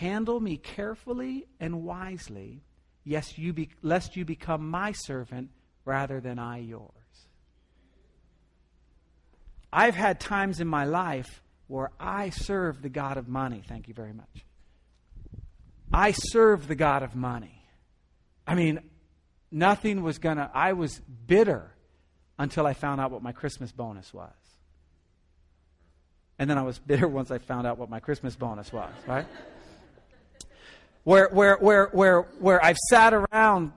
Handle 0.00 0.40
me 0.40 0.56
carefully 0.56 1.46
and 1.60 1.82
wisely, 1.82 2.62
yes, 3.04 3.36
you 3.36 3.52
be, 3.52 3.68
lest 3.82 4.16
you 4.16 4.24
become 4.24 4.70
my 4.70 4.92
servant 4.92 5.50
rather 5.84 6.22
than 6.22 6.38
I 6.38 6.60
yours. 6.60 6.94
I've 9.70 9.94
had 9.94 10.18
times 10.18 10.58
in 10.58 10.68
my 10.68 10.86
life 10.86 11.42
where 11.66 11.90
I 12.00 12.30
served 12.30 12.82
the 12.82 12.88
God 12.88 13.18
of 13.18 13.28
money. 13.28 13.62
Thank 13.68 13.88
you 13.88 13.94
very 13.94 14.14
much. 14.14 14.46
I 15.92 16.12
served 16.12 16.66
the 16.66 16.74
God 16.74 17.02
of 17.02 17.14
money. 17.14 17.62
I 18.46 18.54
mean, 18.54 18.80
nothing 19.50 20.02
was 20.02 20.16
going 20.16 20.38
to, 20.38 20.50
I 20.54 20.72
was 20.72 20.98
bitter 21.26 21.74
until 22.38 22.66
I 22.66 22.72
found 22.72 23.02
out 23.02 23.10
what 23.10 23.22
my 23.22 23.32
Christmas 23.32 23.70
bonus 23.70 24.14
was. 24.14 24.32
And 26.38 26.48
then 26.48 26.56
I 26.56 26.62
was 26.62 26.78
bitter 26.78 27.06
once 27.18 27.30
I 27.30 27.36
found 27.36 27.66
out 27.66 27.76
what 27.76 27.90
my 27.90 28.00
Christmas 28.00 28.34
bonus 28.34 28.72
was, 28.72 28.94
right? 29.06 29.26
Where, 31.04 31.28
where, 31.32 31.56
where, 31.56 31.86
where, 31.92 32.22
where 32.38 32.64
I've 32.64 32.78
sat 32.88 33.14
around 33.14 33.72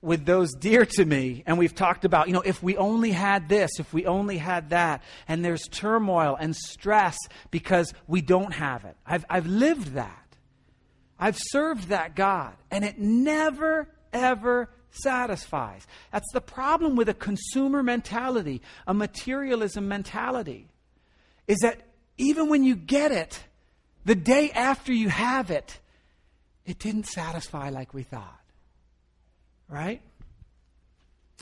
with 0.00 0.26
those 0.26 0.52
dear 0.54 0.84
to 0.84 1.04
me 1.04 1.44
and 1.46 1.58
we've 1.58 1.74
talked 1.74 2.04
about, 2.04 2.26
you 2.26 2.32
know, 2.34 2.42
if 2.42 2.62
we 2.62 2.76
only 2.76 3.12
had 3.12 3.48
this, 3.48 3.78
if 3.78 3.92
we 3.92 4.04
only 4.06 4.36
had 4.36 4.70
that, 4.70 5.02
and 5.28 5.44
there's 5.44 5.62
turmoil 5.68 6.36
and 6.38 6.54
stress 6.56 7.16
because 7.50 7.92
we 8.06 8.20
don't 8.20 8.52
have 8.52 8.84
it. 8.84 8.96
I've, 9.06 9.24
I've 9.30 9.46
lived 9.46 9.94
that. 9.94 10.18
I've 11.18 11.38
served 11.38 11.88
that 11.88 12.16
God, 12.16 12.54
and 12.68 12.84
it 12.84 12.98
never, 12.98 13.88
ever 14.12 14.68
satisfies. 14.90 15.86
That's 16.10 16.30
the 16.32 16.40
problem 16.40 16.96
with 16.96 17.08
a 17.08 17.14
consumer 17.14 17.80
mentality, 17.84 18.60
a 18.88 18.94
materialism 18.94 19.86
mentality, 19.86 20.66
is 21.46 21.58
that 21.60 21.80
even 22.18 22.48
when 22.48 22.64
you 22.64 22.74
get 22.74 23.12
it, 23.12 23.40
the 24.04 24.16
day 24.16 24.50
after 24.50 24.92
you 24.92 25.08
have 25.08 25.52
it, 25.52 25.78
it 26.64 26.78
didn't 26.78 27.06
satisfy 27.06 27.70
like 27.70 27.92
we 27.92 28.02
thought. 28.02 28.40
Right? 29.68 30.02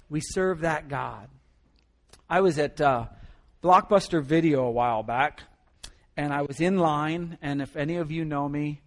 We 0.08 0.20
serve 0.20 0.60
that 0.60 0.88
God. 0.88 1.28
I 2.28 2.40
was 2.40 2.58
at 2.58 2.80
uh, 2.80 3.06
Blockbuster 3.62 4.22
Video 4.22 4.64
a 4.64 4.70
while 4.70 5.02
back, 5.02 5.42
and 6.16 6.32
I 6.32 6.42
was 6.42 6.60
in 6.60 6.78
line, 6.78 7.38
and 7.42 7.60
if 7.60 7.76
any 7.76 7.96
of 7.96 8.10
you 8.10 8.24
know 8.24 8.48
me, 8.48 8.80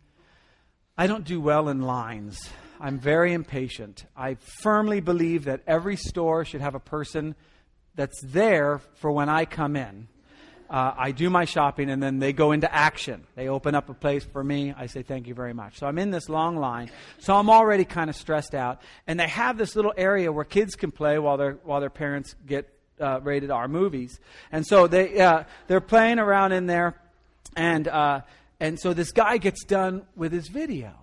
I 0.97 1.07
don't 1.07 1.25
do 1.25 1.41
well 1.41 1.69
in 1.69 1.81
lines. 1.81 2.49
I'm 2.79 2.99
very 2.99 3.33
impatient. 3.33 4.05
I 4.15 4.35
firmly 4.61 4.99
believe 4.99 5.45
that 5.45 5.63
every 5.67 5.95
store 5.95 6.45
should 6.45 6.61
have 6.61 6.75
a 6.75 6.79
person 6.79 7.35
that's 7.95 8.21
there 8.23 8.79
for 8.95 9.11
when 9.11 9.29
I 9.29 9.45
come 9.45 9.75
in. 9.75 10.07
Uh, 10.69 10.93
I 10.97 11.11
do 11.11 11.29
my 11.29 11.45
shopping 11.45 11.89
and 11.89 12.01
then 12.01 12.19
they 12.19 12.33
go 12.33 12.51
into 12.51 12.73
action. 12.73 13.25
They 13.35 13.47
open 13.47 13.75
up 13.75 13.89
a 13.89 13.93
place 13.93 14.23
for 14.23 14.43
me. 14.43 14.73
I 14.75 14.87
say 14.87 15.03
thank 15.03 15.27
you 15.27 15.33
very 15.33 15.53
much. 15.53 15.77
So 15.77 15.87
I'm 15.87 15.97
in 15.97 16.11
this 16.11 16.29
long 16.29 16.57
line. 16.57 16.89
So 17.19 17.35
I'm 17.35 17.49
already 17.49 17.85
kind 17.85 18.09
of 18.09 18.15
stressed 18.15 18.55
out. 18.55 18.81
And 19.05 19.19
they 19.19 19.27
have 19.27 19.57
this 19.57 19.75
little 19.75 19.93
area 19.95 20.31
where 20.31 20.45
kids 20.45 20.75
can 20.75 20.91
play 20.91 21.19
while 21.19 21.37
their 21.37 21.53
while 21.63 21.79
their 21.79 21.89
parents 21.89 22.35
get 22.45 22.69
uh, 22.99 23.19
rated 23.21 23.51
R 23.51 23.67
movies. 23.67 24.19
And 24.51 24.65
so 24.65 24.87
they 24.87 25.19
uh, 25.19 25.43
they're 25.67 25.81
playing 25.81 26.19
around 26.19 26.51
in 26.53 26.65
there, 26.65 26.95
and 27.55 27.87
uh, 27.87 28.21
and 28.59 28.79
so 28.79 28.93
this 28.93 29.11
guy 29.11 29.37
gets 29.37 29.63
done 29.65 30.03
with 30.15 30.31
his 30.31 30.47
video. 30.47 30.93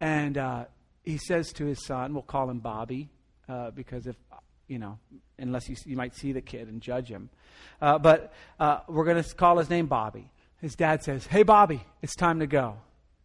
And 0.00 0.38
uh, 0.38 0.64
he 1.02 1.18
says 1.18 1.52
to 1.54 1.66
his 1.66 1.84
son, 1.84 2.14
we'll 2.14 2.22
call 2.22 2.48
him 2.48 2.60
Bobby, 2.60 3.10
uh, 3.48 3.70
because 3.70 4.06
if, 4.06 4.16
you 4.70 4.78
know, 4.78 4.98
unless 5.36 5.68
you, 5.68 5.76
you 5.84 5.96
might 5.96 6.14
see 6.14 6.32
the 6.32 6.40
kid 6.40 6.68
and 6.68 6.80
judge 6.80 7.08
him. 7.08 7.28
Uh, 7.82 7.98
but 7.98 8.32
uh, 8.60 8.78
we're 8.86 9.04
going 9.04 9.22
to 9.22 9.34
call 9.34 9.58
his 9.58 9.68
name 9.68 9.86
Bobby. 9.86 10.30
His 10.60 10.76
dad 10.76 11.02
says, 11.02 11.26
Hey, 11.26 11.42
Bobby, 11.42 11.82
it's 12.02 12.14
time 12.14 12.38
to 12.38 12.46
go. 12.46 12.76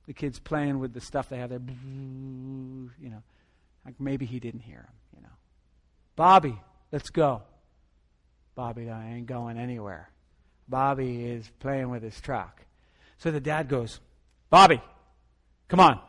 The 0.08 0.14
kid's 0.14 0.40
playing 0.40 0.80
with 0.80 0.94
the 0.94 1.02
stuff 1.02 1.30
they 1.30 1.38
have 1.38 1.52
there. 1.52 1.62
You 3.02 3.10
know, 3.10 3.24
like 3.84 4.00
maybe 4.00 4.26
he 4.26 4.40
didn't 4.40 4.62
hear 4.62 4.78
him, 4.78 4.94
you 5.18 5.22
know. 5.22 5.34
Bobby, 6.16 6.58
let's 6.92 7.10
go. 7.10 7.42
Bobby, 8.56 8.90
I 8.90 9.16
ain't 9.16 9.26
going 9.26 9.58
anywhere. 9.58 10.10
Bobby 10.68 11.26
is 11.26 11.50
playing 11.60 11.90
with 11.90 12.02
his 12.02 12.20
truck. 12.22 12.62
So 13.18 13.32
the 13.32 13.42
dad 13.42 13.68
goes, 13.68 14.00
Bobby, 14.50 14.82
come 15.68 15.80
on. 15.80 16.00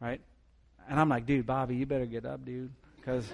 Right? 0.00 0.20
And 0.88 1.00
I'm 1.00 1.08
like, 1.08 1.26
dude, 1.26 1.44
Bobby, 1.44 1.76
you 1.76 1.86
better 1.86 2.06
get 2.06 2.24
up, 2.24 2.44
dude, 2.44 2.70
because 2.96 3.26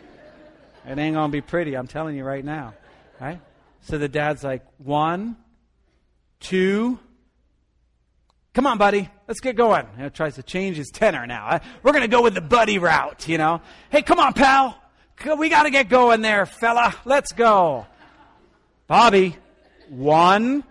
it 0.86 0.98
ain't 0.98 1.14
going 1.14 1.30
to 1.30 1.32
be 1.32 1.40
pretty. 1.40 1.76
I'm 1.76 1.86
telling 1.86 2.16
you 2.16 2.24
right 2.24 2.44
now. 2.44 2.74
Right? 3.20 3.40
So 3.82 3.98
the 3.98 4.08
dad's 4.08 4.42
like, 4.44 4.64
one, 4.78 5.36
two, 6.40 6.98
come 8.54 8.66
on, 8.66 8.78
buddy, 8.78 9.08
let's 9.26 9.40
get 9.40 9.56
going. 9.56 9.86
He 9.98 10.08
tries 10.10 10.36
to 10.36 10.42
change 10.42 10.76
his 10.76 10.90
tenor 10.90 11.26
now. 11.26 11.60
We're 11.82 11.92
going 11.92 12.02
to 12.02 12.08
go 12.08 12.22
with 12.22 12.34
the 12.34 12.40
buddy 12.40 12.78
route, 12.78 13.28
you 13.28 13.38
know. 13.38 13.60
Hey, 13.90 14.02
come 14.02 14.18
on, 14.18 14.32
pal. 14.32 14.78
We 15.38 15.48
got 15.48 15.64
to 15.64 15.70
get 15.70 15.88
going 15.88 16.20
there, 16.20 16.46
fella. 16.46 16.94
Let's 17.04 17.32
go. 17.32 17.86
Bobby, 18.88 19.36
one, 19.88 20.64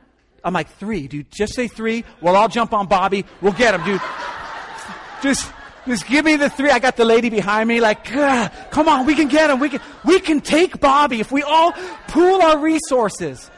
I'm 0.43 0.53
like, 0.53 0.69
three, 0.77 1.07
dude. 1.07 1.31
Just 1.31 1.53
say 1.53 1.67
three. 1.67 2.03
We'll 2.21 2.35
all 2.35 2.49
jump 2.49 2.73
on 2.73 2.87
Bobby. 2.87 3.25
We'll 3.41 3.53
get 3.53 3.75
him, 3.75 3.83
dude. 3.85 4.01
Just, 5.21 5.51
just 5.87 6.07
give 6.07 6.25
me 6.25 6.35
the 6.35 6.49
three. 6.49 6.69
I 6.69 6.79
got 6.79 6.95
the 6.95 7.05
lady 7.05 7.29
behind 7.29 7.67
me, 7.67 7.81
like, 7.81 8.03
come 8.03 8.87
on, 8.87 9.05
we 9.05 9.15
can 9.15 9.27
get 9.27 9.49
him. 9.49 9.59
We 9.59 9.69
can, 9.69 9.81
we 10.05 10.19
can 10.19 10.41
take 10.41 10.79
Bobby 10.79 11.19
if 11.19 11.31
we 11.31 11.43
all 11.43 11.73
pool 12.07 12.41
our 12.41 12.57
resources. 12.59 13.49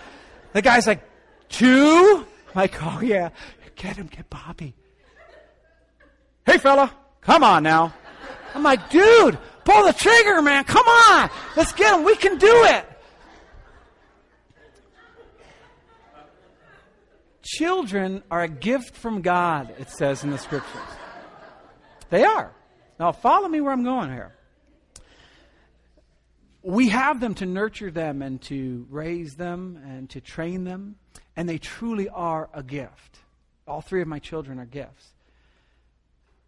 The 0.53 0.61
guy's 0.61 0.87
like, 0.87 1.03
two? 1.49 2.25
I'm 2.47 2.53
like, 2.55 2.75
oh 2.81 3.01
yeah, 3.01 3.29
get 3.75 3.97
him, 3.97 4.07
get 4.07 4.29
Bobby. 4.29 4.73
Hey 6.45 6.57
fella, 6.57 6.93
come 7.21 7.43
on 7.43 7.63
now. 7.63 7.93
I'm 8.53 8.63
like, 8.63 8.89
dude, 8.89 9.37
pull 9.63 9.85
the 9.85 9.93
trigger, 9.93 10.41
man. 10.41 10.63
Come 10.63 10.85
on. 10.85 11.29
Let's 11.55 11.73
get 11.73 11.97
him. 11.97 12.05
We 12.05 12.15
can 12.15 12.37
do 12.37 12.63
it. 12.65 12.85
Children 17.41 18.23
are 18.31 18.43
a 18.43 18.47
gift 18.47 18.95
from 18.95 19.21
God, 19.21 19.73
it 19.79 19.89
says 19.89 20.23
in 20.23 20.29
the 20.29 20.37
scriptures. 20.37 20.81
They 22.09 22.23
are. 22.23 22.53
Now, 22.99 23.11
follow 23.11 23.47
me 23.47 23.61
where 23.61 23.71
I'm 23.71 23.83
going 23.83 24.11
here. 24.11 24.35
We 26.61 26.89
have 26.89 27.19
them 27.19 27.33
to 27.35 27.45
nurture 27.45 27.91
them 27.91 28.21
and 28.21 28.41
to 28.43 28.87
raise 28.89 29.35
them 29.35 29.81
and 29.85 30.09
to 30.11 30.21
train 30.21 30.63
them, 30.63 30.95
and 31.35 31.49
they 31.49 31.57
truly 31.57 32.07
are 32.07 32.49
a 32.53 32.63
gift. 32.63 33.19
All 33.67 33.81
three 33.81 34.01
of 34.01 34.07
my 34.07 34.19
children 34.19 34.59
are 34.59 34.65
gifts. 34.65 35.13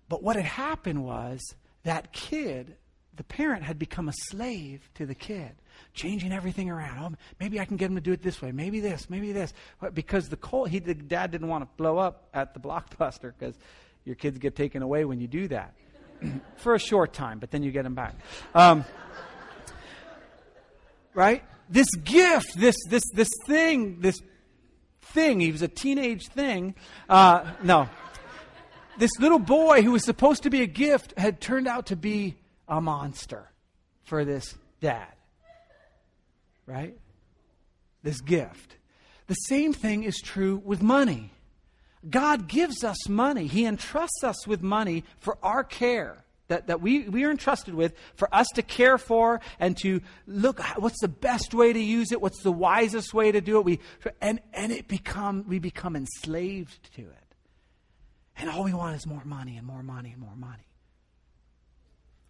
But 0.07 0.23
what 0.23 0.35
had 0.35 0.45
happened 0.45 1.03
was 1.03 1.41
that 1.83 2.13
kid, 2.13 2.75
the 3.15 3.23
parent 3.23 3.63
had 3.63 3.79
become 3.79 4.07
a 4.07 4.13
slave 4.13 4.87
to 4.95 5.05
the 5.05 5.15
kid, 5.15 5.51
changing 5.93 6.31
everything 6.31 6.69
around. 6.69 7.15
Oh, 7.15 7.35
maybe 7.39 7.59
I 7.59 7.65
can 7.65 7.77
get 7.77 7.89
him 7.89 7.95
to 7.95 8.01
do 8.01 8.11
it 8.11 8.21
this 8.21 8.41
way. 8.41 8.51
Maybe 8.51 8.79
this. 8.79 9.09
Maybe 9.09 9.31
this. 9.31 9.53
Because 9.93 10.29
the 10.29 10.37
Col- 10.37 10.65
he, 10.65 10.79
the 10.79 10.93
dad 10.93 11.31
didn't 11.31 11.47
want 11.47 11.63
to 11.63 11.69
blow 11.77 11.97
up 11.97 12.29
at 12.33 12.53
the 12.53 12.59
blockbuster 12.67 13.33
because 13.37 13.57
your 14.05 14.15
kids 14.15 14.37
get 14.37 14.55
taken 14.55 14.81
away 14.81 15.03
when 15.03 15.19
you 15.19 15.27
do 15.27 15.47
that 15.49 15.73
for 16.57 16.75
a 16.75 16.79
short 16.79 17.11
time, 17.11 17.39
but 17.39 17.51
then 17.51 17.63
you 17.63 17.71
get 17.71 17.83
them 17.83 17.95
back. 17.95 18.15
Um, 18.53 18.85
right? 21.13 21.43
This 21.69 21.87
gift, 22.03 22.57
this 22.57 22.75
this 22.89 23.03
this 23.13 23.29
thing, 23.47 23.99
this 23.99 24.21
thing. 25.01 25.39
He 25.39 25.51
was 25.51 25.63
a 25.63 25.67
teenage 25.67 26.27
thing. 26.27 26.75
Uh, 27.09 27.51
no, 27.63 27.89
this 28.97 29.11
little 29.19 29.39
boy 29.39 29.81
who 29.81 29.91
was 29.91 30.05
supposed 30.05 30.43
to 30.43 30.49
be 30.49 30.61
a 30.61 30.67
gift 30.67 31.17
had 31.17 31.41
turned 31.41 31.67
out 31.67 31.87
to 31.87 31.95
be 31.95 32.35
a 32.67 32.79
monster 32.79 33.51
for 34.03 34.23
this 34.23 34.55
dad. 34.79 35.07
Right? 36.65 36.97
This 38.03 38.21
gift. 38.21 38.77
The 39.27 39.33
same 39.33 39.73
thing 39.73 40.03
is 40.03 40.17
true 40.17 40.61
with 40.63 40.81
money. 40.81 41.31
God 42.09 42.47
gives 42.47 42.83
us 42.83 43.09
money. 43.09 43.47
He 43.47 43.65
entrusts 43.65 44.23
us 44.23 44.45
with 44.45 44.61
money 44.61 45.03
for 45.19 45.37
our 45.41 45.63
care 45.63 46.25
that, 46.47 46.67
that 46.67 46.81
we, 46.81 47.09
we 47.09 47.23
are 47.23 47.31
entrusted 47.31 47.73
with 47.73 47.93
for 48.15 48.33
us 48.33 48.47
to 48.55 48.61
care 48.61 48.97
for 48.97 49.41
and 49.59 49.75
to 49.77 50.01
look 50.27 50.59
what's 50.77 51.01
the 51.01 51.07
best 51.07 51.53
way 51.53 51.73
to 51.73 51.79
use 51.79 52.11
it, 52.11 52.21
what's 52.21 52.41
the 52.43 52.51
wisest 52.51 53.13
way 53.13 53.31
to 53.31 53.41
do 53.41 53.57
it. 53.57 53.65
We, 53.65 53.79
and 54.21 54.39
and 54.53 54.71
it 54.71 54.87
become, 54.87 55.45
we 55.47 55.59
become 55.59 55.95
enslaved 55.95 56.93
to 56.95 57.01
it. 57.01 57.35
And 58.37 58.49
all 58.49 58.63
we 58.63 58.73
want 58.73 58.95
is 58.95 59.07
more 59.07 59.23
money 59.25 59.57
and 59.57 59.65
more 59.65 59.81
money 59.81 60.11
and 60.11 60.21
more 60.21 60.35
money. 60.35 60.67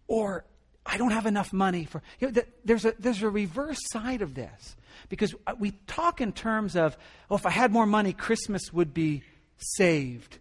Or 0.06 0.44
I 0.84 0.98
don't 0.98 1.10
have 1.10 1.26
enough 1.26 1.52
money 1.52 1.84
for. 1.84 2.00
You 2.20 2.30
know, 2.30 2.42
there's, 2.64 2.84
a, 2.84 2.94
there's 2.98 3.22
a 3.22 3.28
reverse 3.28 3.80
side 3.90 4.22
of 4.22 4.34
this. 4.34 4.76
Because 5.08 5.34
uh, 5.46 5.54
we 5.58 5.72
talk 5.86 6.20
in 6.20 6.32
terms 6.32 6.76
of, 6.76 6.96
oh, 7.28 7.34
if 7.34 7.44
I 7.44 7.50
had 7.50 7.72
more 7.72 7.86
money, 7.86 8.12
Christmas 8.12 8.72
would 8.72 8.94
be 8.94 9.22
saved. 9.58 10.38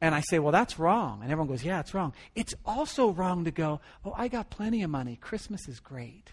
And 0.00 0.14
I 0.14 0.20
say, 0.20 0.38
well, 0.38 0.52
that's 0.52 0.78
wrong. 0.78 1.20
And 1.22 1.30
everyone 1.30 1.48
goes, 1.48 1.64
yeah, 1.64 1.80
it's 1.80 1.94
wrong. 1.94 2.12
It's 2.34 2.54
also 2.66 3.10
wrong 3.10 3.44
to 3.44 3.50
go, 3.50 3.80
oh, 4.04 4.12
I 4.16 4.28
got 4.28 4.50
plenty 4.50 4.82
of 4.82 4.90
money. 4.90 5.16
Christmas 5.16 5.68
is 5.68 5.78
great. 5.78 6.32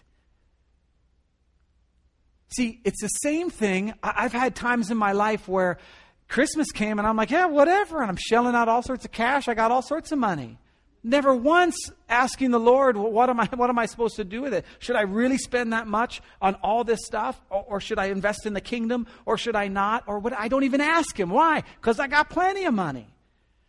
See, 2.56 2.80
it's 2.84 3.00
the 3.00 3.08
same 3.08 3.48
thing. 3.48 3.94
I've 4.02 4.32
had 4.32 4.56
times 4.56 4.90
in 4.90 4.96
my 4.96 5.12
life 5.12 5.46
where 5.46 5.78
Christmas 6.26 6.72
came 6.72 6.98
and 6.98 7.06
I'm 7.06 7.16
like, 7.16 7.30
yeah, 7.30 7.46
whatever. 7.46 8.00
And 8.02 8.10
I'm 8.10 8.18
shelling 8.18 8.56
out 8.56 8.68
all 8.68 8.82
sorts 8.82 9.04
of 9.04 9.12
cash. 9.12 9.46
I 9.46 9.54
got 9.54 9.70
all 9.70 9.82
sorts 9.82 10.10
of 10.10 10.18
money. 10.18 10.58
Never 11.02 11.34
once 11.34 11.90
asking 12.10 12.50
the 12.50 12.60
Lord, 12.60 12.96
well, 12.96 13.10
what, 13.10 13.30
am 13.30 13.40
I, 13.40 13.46
what 13.46 13.70
am 13.70 13.78
I 13.78 13.86
supposed 13.86 14.16
to 14.16 14.24
do 14.24 14.42
with 14.42 14.52
it? 14.52 14.66
Should 14.80 14.96
I 14.96 15.02
really 15.02 15.38
spend 15.38 15.72
that 15.72 15.86
much 15.86 16.20
on 16.42 16.56
all 16.56 16.84
this 16.84 17.00
stuff? 17.06 17.40
Or, 17.48 17.64
or 17.66 17.80
should 17.80 17.98
I 17.98 18.06
invest 18.06 18.44
in 18.44 18.52
the 18.52 18.60
kingdom? 18.60 19.06
Or 19.24 19.38
should 19.38 19.56
I 19.56 19.68
not? 19.68 20.04
Or 20.06 20.18
what? 20.18 20.34
I 20.34 20.48
don't 20.48 20.64
even 20.64 20.82
ask 20.82 21.18
him. 21.18 21.30
Why? 21.30 21.62
Because 21.80 21.98
I 21.98 22.06
got 22.06 22.28
plenty 22.28 22.64
of 22.64 22.74
money. 22.74 23.06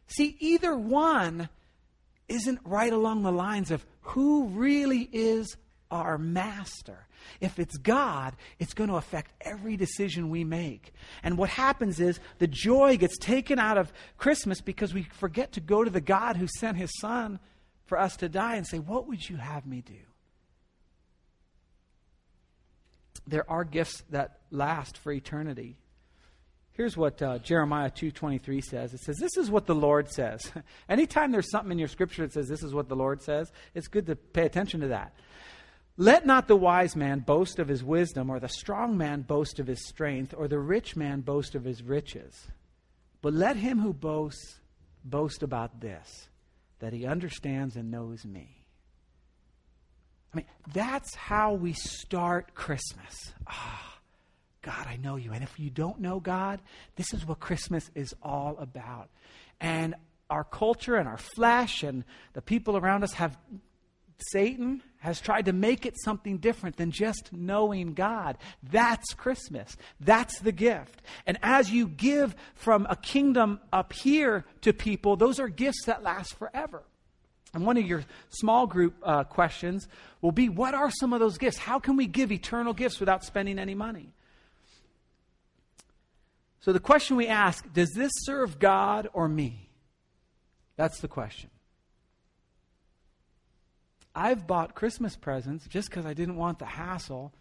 See, 0.08 0.36
either 0.40 0.76
one 0.76 1.48
isn't 2.28 2.60
right 2.66 2.92
along 2.92 3.24
the 3.24 3.32
lines 3.32 3.72
of 3.72 3.86
who 4.02 4.48
really 4.48 5.08
is 5.12 5.56
our 5.90 6.18
master. 6.18 7.08
If 7.40 7.60
it's 7.60 7.78
God, 7.78 8.36
it's 8.60 8.74
going 8.74 8.90
to 8.90 8.96
affect 8.96 9.32
every 9.42 9.78
decision 9.78 10.30
we 10.30 10.44
make. 10.44 10.94
And 11.24 11.38
what 11.38 11.50
happens 11.50 12.00
is 12.00 12.20
the 12.40 12.48
joy 12.48 12.98
gets 12.98 13.18
taken 13.18 13.60
out 13.60 13.78
of 13.78 13.92
Christmas 14.18 14.62
because 14.62 14.94
we 14.94 15.04
forget 15.04 15.52
to 15.54 15.62
go 15.62 15.84
to 15.84 15.90
the 15.90 16.02
God 16.02 16.38
who 16.38 16.48
sent 16.48 16.78
his 16.78 16.92
son 17.00 17.40
for 17.86 18.00
us 18.00 18.16
to 18.18 18.30
die 18.30 18.56
and 18.56 18.66
say, 18.66 18.80
What 18.80 19.08
would 19.08 19.28
you 19.28 19.38
have 19.38 19.66
me 19.66 19.82
do? 19.82 19.94
There 23.28 23.50
are 23.50 23.64
gifts 23.64 24.04
that 24.10 24.40
last 24.50 24.98
for 24.98 25.12
eternity. 25.12 25.78
Here's 26.74 26.96
what 26.96 27.22
uh, 27.22 27.38
Jeremiah 27.40 27.92
2:23 27.92 28.64
says. 28.64 28.94
It 28.94 29.02
says, 29.02 29.18
"This 29.18 29.38
is 29.38 29.52
what 29.52 29.66
the 29.68 29.76
Lord 29.76 30.10
says." 30.10 30.52
Anytime 30.90 31.32
there's 31.32 31.52
something 31.52 31.74
in 31.74 31.80
your 31.80 31.88
scripture 31.88 32.24
that 32.24 32.34
says 32.34 32.48
this 32.48 32.64
is 32.64 32.74
what 32.74 32.88
the 32.88 32.96
Lord 32.96 33.22
says, 33.22 33.52
it's 33.76 33.88
good 33.88 34.06
to 34.08 34.16
pay 34.16 34.46
attention 34.46 34.80
to 34.82 34.88
that. 34.88 35.14
Let 35.98 36.26
not 36.26 36.48
the 36.48 36.56
wise 36.56 36.96
man 36.96 37.20
boast 37.20 37.60
of 37.60 37.68
his 37.68 37.84
wisdom, 37.84 38.30
or 38.30 38.40
the 38.40 38.50
strong 38.50 38.98
man 38.98 39.22
boast 39.22 39.60
of 39.60 39.68
his 39.68 39.86
strength, 39.88 40.34
or 40.36 40.48
the 40.48 40.60
rich 40.60 40.96
man 40.96 41.22
boast 41.22 41.54
of 41.56 41.64
his 41.64 41.84
riches. 41.84 42.48
But 43.22 43.34
let 43.34 43.56
him 43.56 43.80
who 43.80 43.94
boasts 43.94 44.60
boast 45.04 45.44
about 45.44 45.82
this, 45.82 46.30
that 46.80 46.94
he 46.94 47.06
understands 47.06 47.76
and 47.76 47.92
knows 47.92 48.26
me. 48.26 48.62
I 50.34 50.38
mean, 50.38 50.46
that's 50.74 51.14
how 51.16 51.54
we 51.54 51.74
start 51.74 52.56
Christmas. 52.56 53.34
Ah, 53.48 53.82
oh, 53.84 54.00
God, 54.62 54.88
I 54.88 54.96
know 54.96 55.18
you. 55.18 55.34
And 55.34 55.44
if 55.44 55.60
you 55.60 55.70
don't 55.70 56.00
know 56.00 56.20
God, 56.20 56.62
this 56.96 57.14
is 57.14 57.26
what 57.26 57.40
Christmas 57.40 57.92
is 57.96 58.16
all 58.24 58.58
about. 58.60 59.10
And 59.60 59.96
our 60.30 60.46
culture 60.46 60.96
and 60.96 61.08
our 61.08 61.18
flesh 61.18 61.84
and 61.84 62.06
the 62.34 62.42
people 62.42 62.78
around 62.78 63.04
us 63.04 63.14
have 63.14 63.38
Satan 64.30 64.82
has 65.00 65.20
tried 65.20 65.46
to 65.46 65.54
make 65.54 65.86
it 65.86 65.96
something 66.04 66.38
different 66.38 66.78
than 66.78 66.92
just 66.92 67.34
knowing 67.34 67.94
God. 67.94 68.38
That's 68.62 69.14
Christmas. 69.14 69.76
That's 70.00 70.40
the 70.40 70.52
gift. 70.52 71.02
And 71.26 71.38
as 71.42 71.72
you 71.72 71.88
give 71.88 72.36
from 72.54 72.86
a 72.90 72.96
kingdom 72.96 73.60
up 73.74 73.94
here 73.94 74.46
to 74.62 74.74
people, 74.74 75.16
those 75.16 75.40
are 75.40 75.48
gifts 75.48 75.86
that 75.86 76.04
last 76.04 76.36
forever. 76.36 76.84
And 77.54 77.66
one 77.66 77.78
of 77.78 77.86
your 77.86 78.04
small 78.30 78.68
group 78.68 78.96
uh, 79.04 79.24
questions 79.24 79.88
will 80.22 80.32
be 80.32 80.50
what 80.50 80.74
are 80.74 80.90
some 80.92 81.14
of 81.14 81.20
those 81.20 81.38
gifts? 81.38 81.58
How 81.58 81.80
can 81.80 81.98
we 81.98 82.08
give 82.08 82.32
eternal 82.32 82.74
gifts 82.74 83.00
without 83.00 83.24
spending 83.24 83.60
any 83.60 83.76
money? 83.76 84.14
So 86.62 86.72
the 86.72 86.80
question 86.80 87.18
we 87.18 87.28
ask 87.28 87.72
does 87.74 87.92
this 87.92 88.12
serve 88.18 88.60
God 88.60 89.10
or 89.14 89.28
me? 89.28 89.70
That's 90.78 91.00
the 91.00 91.08
question. 91.08 91.50
I've 94.14 94.46
bought 94.46 94.76
Christmas 94.76 95.16
presents 95.16 95.66
just 95.68 95.90
because 95.90 96.06
I 96.06 96.14
didn't 96.14 96.36
want 96.36 96.60
the 96.60 96.66
hassle 96.66 97.34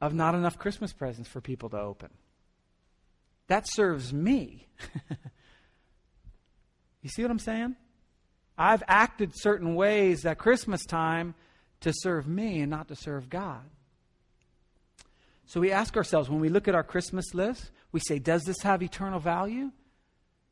of 0.00 0.14
not 0.14 0.34
enough 0.34 0.58
Christmas 0.58 0.92
presents 0.92 1.28
for 1.28 1.40
people 1.40 1.68
to 1.70 1.78
open. 1.78 2.10
That 3.48 3.66
serves 3.66 4.12
me. 4.12 4.68
you 7.02 7.08
see 7.08 7.22
what 7.22 7.30
I'm 7.30 7.38
saying? 7.38 7.76
I've 8.56 8.82
acted 8.86 9.32
certain 9.34 9.74
ways 9.74 10.24
at 10.26 10.38
Christmas 10.38 10.84
time 10.84 11.34
to 11.80 11.92
serve 11.94 12.26
me 12.26 12.60
and 12.60 12.70
not 12.70 12.88
to 12.88 12.96
serve 12.96 13.30
God. 13.30 13.64
So 15.46 15.60
we 15.60 15.72
ask 15.72 15.96
ourselves 15.96 16.28
when 16.28 16.40
we 16.40 16.50
look 16.50 16.68
at 16.68 16.74
our 16.74 16.82
Christmas 16.84 17.34
list, 17.34 17.70
we 17.90 18.00
say, 18.00 18.18
does 18.18 18.42
this 18.44 18.62
have 18.62 18.82
eternal 18.82 19.18
value? 19.18 19.70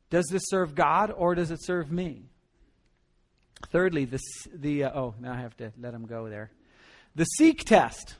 Does 0.09 0.25
this 0.31 0.43
serve 0.47 0.73
God 0.73 1.11
or 1.15 1.35
does 1.35 1.51
it 1.51 1.63
serve 1.63 1.91
me? 1.91 2.29
Thirdly, 3.65 4.05
the, 4.05 4.19
the 4.53 4.85
uh, 4.85 4.91
oh, 4.99 5.15
now 5.19 5.33
I 5.33 5.41
have 5.41 5.57
to 5.57 5.71
let 5.79 5.93
him 5.93 6.05
go 6.05 6.29
there. 6.29 6.51
The 7.15 7.25
seek 7.25 7.65
test. 7.65 8.15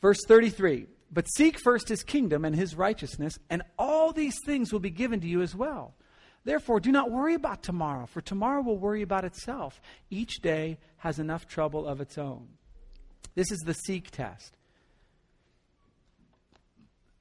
Verse 0.00 0.20
33 0.26 0.86
But 1.12 1.26
seek 1.26 1.58
first 1.62 1.88
his 1.88 2.02
kingdom 2.02 2.44
and 2.44 2.56
his 2.56 2.74
righteousness, 2.74 3.38
and 3.50 3.62
all 3.78 4.12
these 4.12 4.36
things 4.46 4.72
will 4.72 4.80
be 4.80 4.90
given 4.90 5.20
to 5.20 5.26
you 5.26 5.42
as 5.42 5.54
well. 5.54 5.94
Therefore, 6.44 6.78
do 6.78 6.92
not 6.92 7.10
worry 7.10 7.34
about 7.34 7.62
tomorrow, 7.62 8.06
for 8.06 8.20
tomorrow 8.20 8.62
will 8.62 8.78
worry 8.78 9.02
about 9.02 9.24
itself. 9.24 9.80
Each 10.10 10.40
day 10.42 10.78
has 10.98 11.18
enough 11.18 11.46
trouble 11.46 11.86
of 11.86 12.00
its 12.00 12.18
own. 12.18 12.48
This 13.34 13.50
is 13.50 13.60
the 13.60 13.72
seek 13.72 14.10
test. 14.10 14.56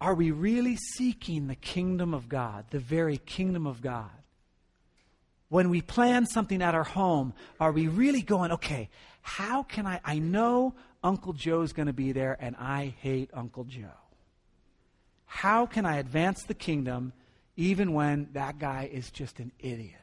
Are 0.01 0.13
we 0.13 0.31
really 0.31 0.75
seeking 0.75 1.47
the 1.47 1.55
kingdom 1.55 2.13
of 2.13 2.27
God, 2.27 2.65
the 2.71 2.79
very 2.79 3.17
kingdom 3.17 3.65
of 3.65 3.81
God? 3.81 4.11
When 5.53 5.69
we 5.69 5.81
plan 5.83 6.25
something 6.25 6.63
at 6.63 6.73
our 6.73 6.83
home, 6.83 7.31
are 7.59 7.71
we 7.71 7.87
really 7.87 8.23
going, 8.23 8.51
okay, 8.51 8.89
how 9.21 9.61
can 9.61 9.85
I? 9.85 10.01
I 10.03 10.17
know 10.17 10.73
Uncle 11.03 11.31
Joe's 11.31 11.73
going 11.73 11.85
to 11.85 11.93
be 11.93 12.11
there 12.11 12.35
and 12.39 12.55
I 12.55 12.95
hate 13.01 13.29
Uncle 13.35 13.63
Joe. 13.65 14.01
How 15.27 15.67
can 15.67 15.85
I 15.85 15.97
advance 15.97 16.41
the 16.41 16.55
kingdom 16.55 17.13
even 17.55 17.93
when 17.93 18.29
that 18.33 18.57
guy 18.57 18.89
is 18.91 19.11
just 19.11 19.37
an 19.37 19.51
idiot? 19.59 20.02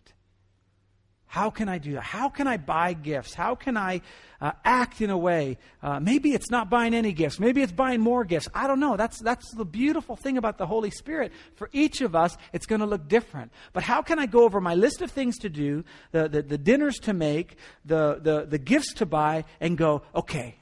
How 1.30 1.48
can 1.48 1.68
I 1.68 1.78
do 1.78 1.92
that? 1.92 2.02
How 2.02 2.28
can 2.28 2.48
I 2.48 2.56
buy 2.56 2.92
gifts? 2.92 3.34
How 3.34 3.54
can 3.54 3.76
I 3.76 4.00
uh, 4.40 4.50
act 4.64 5.00
in 5.00 5.10
a 5.10 5.16
way? 5.16 5.58
Uh, 5.80 6.00
maybe 6.00 6.32
it's 6.32 6.50
not 6.50 6.68
buying 6.68 6.92
any 6.92 7.12
gifts. 7.12 7.38
Maybe 7.38 7.62
it's 7.62 7.70
buying 7.70 8.00
more 8.00 8.24
gifts. 8.24 8.48
I 8.52 8.66
don't 8.66 8.80
know. 8.80 8.96
That's, 8.96 9.20
that's 9.20 9.48
the 9.54 9.64
beautiful 9.64 10.16
thing 10.16 10.38
about 10.38 10.58
the 10.58 10.66
Holy 10.66 10.90
Spirit. 10.90 11.30
For 11.54 11.70
each 11.72 12.00
of 12.00 12.16
us, 12.16 12.36
it's 12.52 12.66
going 12.66 12.80
to 12.80 12.86
look 12.86 13.06
different. 13.06 13.52
But 13.72 13.84
how 13.84 14.02
can 14.02 14.18
I 14.18 14.26
go 14.26 14.42
over 14.42 14.60
my 14.60 14.74
list 14.74 15.02
of 15.02 15.12
things 15.12 15.38
to 15.38 15.48
do, 15.48 15.84
the, 16.10 16.28
the, 16.28 16.42
the 16.42 16.58
dinners 16.58 16.96
to 17.02 17.12
make, 17.12 17.54
the, 17.84 18.18
the, 18.20 18.46
the 18.46 18.58
gifts 18.58 18.94
to 18.94 19.06
buy, 19.06 19.44
and 19.60 19.78
go, 19.78 20.02
okay, 20.12 20.56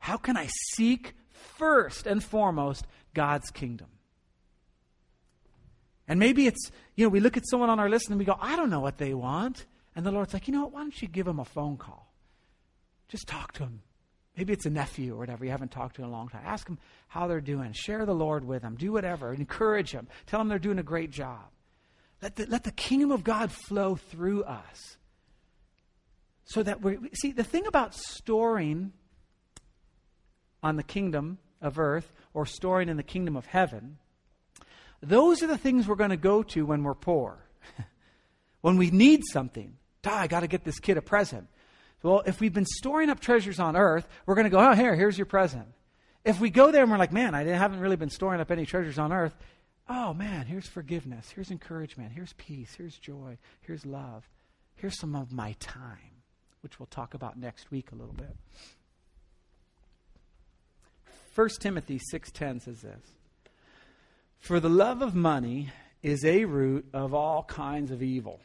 how 0.00 0.18
can 0.18 0.36
I 0.36 0.50
seek 0.74 1.14
first 1.56 2.06
and 2.06 2.22
foremost 2.22 2.86
God's 3.14 3.50
kingdom? 3.50 3.86
And 6.08 6.18
maybe 6.18 6.46
it's, 6.46 6.70
you 6.96 7.04
know, 7.04 7.08
we 7.08 7.20
look 7.20 7.36
at 7.36 7.48
someone 7.48 7.70
on 7.70 7.78
our 7.78 7.88
list 7.88 8.08
and 8.10 8.18
we 8.18 8.24
go, 8.24 8.36
I 8.40 8.56
don't 8.56 8.70
know 8.70 8.80
what 8.80 8.98
they 8.98 9.14
want. 9.14 9.66
And 9.94 10.04
the 10.04 10.10
Lord's 10.10 10.32
like, 10.32 10.48
you 10.48 10.54
know 10.54 10.62
what? 10.62 10.72
Why 10.72 10.80
don't 10.80 11.02
you 11.02 11.08
give 11.08 11.26
them 11.26 11.38
a 11.38 11.44
phone 11.44 11.76
call? 11.76 12.12
Just 13.08 13.28
talk 13.28 13.52
to 13.54 13.60
them. 13.60 13.82
Maybe 14.36 14.54
it's 14.54 14.64
a 14.64 14.70
nephew 14.70 15.14
or 15.14 15.18
whatever 15.18 15.44
you 15.44 15.50
haven't 15.50 15.70
talked 15.70 15.96
to 15.96 16.02
in 16.02 16.08
a 16.08 16.10
long 16.10 16.28
time. 16.28 16.42
Ask 16.44 16.66
them 16.66 16.78
how 17.08 17.26
they're 17.26 17.42
doing. 17.42 17.72
Share 17.74 18.06
the 18.06 18.14
Lord 18.14 18.44
with 18.44 18.62
them. 18.62 18.76
Do 18.76 18.90
whatever. 18.90 19.34
Encourage 19.34 19.92
them. 19.92 20.08
Tell 20.26 20.40
them 20.40 20.48
they're 20.48 20.58
doing 20.58 20.78
a 20.78 20.82
great 20.82 21.10
job. 21.10 21.44
Let 22.22 22.36
the, 22.36 22.46
let 22.46 22.64
the 22.64 22.72
kingdom 22.72 23.10
of 23.10 23.24
God 23.24 23.52
flow 23.52 23.96
through 23.96 24.44
us. 24.44 24.96
So 26.44 26.62
that 26.62 26.80
we 26.80 26.98
see, 27.14 27.32
the 27.32 27.44
thing 27.44 27.66
about 27.66 27.94
storing 27.94 28.92
on 30.62 30.76
the 30.76 30.82
kingdom 30.82 31.38
of 31.60 31.78
earth 31.78 32.12
or 32.32 32.46
storing 32.46 32.88
in 32.88 32.96
the 32.96 33.02
kingdom 33.02 33.36
of 33.36 33.46
heaven 33.46 33.98
those 35.02 35.42
are 35.42 35.48
the 35.48 35.58
things 35.58 35.86
we're 35.86 35.96
going 35.96 36.10
to 36.10 36.16
go 36.16 36.42
to 36.44 36.64
when 36.64 36.84
we're 36.84 36.94
poor. 36.94 37.44
when 38.60 38.76
we 38.76 38.90
need 38.90 39.22
something. 39.30 39.76
I 40.04 40.26
got 40.26 40.40
to 40.40 40.46
get 40.46 40.64
this 40.64 40.80
kid 40.80 40.96
a 40.96 41.02
present. 41.02 41.48
Well, 42.02 42.22
if 42.26 42.40
we've 42.40 42.52
been 42.52 42.66
storing 42.66 43.10
up 43.10 43.20
treasures 43.20 43.60
on 43.60 43.76
earth, 43.76 44.08
we're 44.26 44.34
going 44.34 44.46
to 44.46 44.50
go, 44.50 44.58
oh, 44.58 44.74
here, 44.74 44.94
here's 44.94 45.16
your 45.16 45.26
present. 45.26 45.66
If 46.24 46.40
we 46.40 46.50
go 46.50 46.70
there 46.70 46.82
and 46.82 46.90
we're 46.90 46.98
like, 46.98 47.12
man, 47.12 47.34
I 47.34 47.44
haven't 47.44 47.80
really 47.80 47.96
been 47.96 48.10
storing 48.10 48.40
up 48.40 48.50
any 48.50 48.66
treasures 48.66 48.98
on 48.98 49.12
earth, 49.12 49.34
oh, 49.88 50.14
man, 50.14 50.46
here's 50.46 50.66
forgiveness, 50.66 51.30
here's 51.34 51.50
encouragement, 51.50 52.12
here's 52.12 52.32
peace, 52.34 52.74
here's 52.74 52.96
joy, 52.96 53.38
here's 53.60 53.84
love, 53.86 54.28
here's 54.74 54.98
some 54.98 55.14
of 55.14 55.32
my 55.32 55.54
time, 55.60 56.22
which 56.60 56.78
we'll 56.78 56.86
talk 56.86 57.14
about 57.14 57.38
next 57.38 57.70
week 57.70 57.92
a 57.92 57.96
little 57.96 58.14
bit. 58.14 58.36
1 61.34 61.48
Timothy 61.60 62.00
6:10 62.12 62.60
says 62.60 62.82
this. 62.82 63.21
For 64.42 64.58
the 64.58 64.68
love 64.68 65.02
of 65.02 65.14
money 65.14 65.70
is 66.02 66.24
a 66.24 66.46
root 66.46 66.86
of 66.92 67.14
all 67.14 67.44
kinds 67.44 67.92
of 67.92 68.02
evil. 68.02 68.40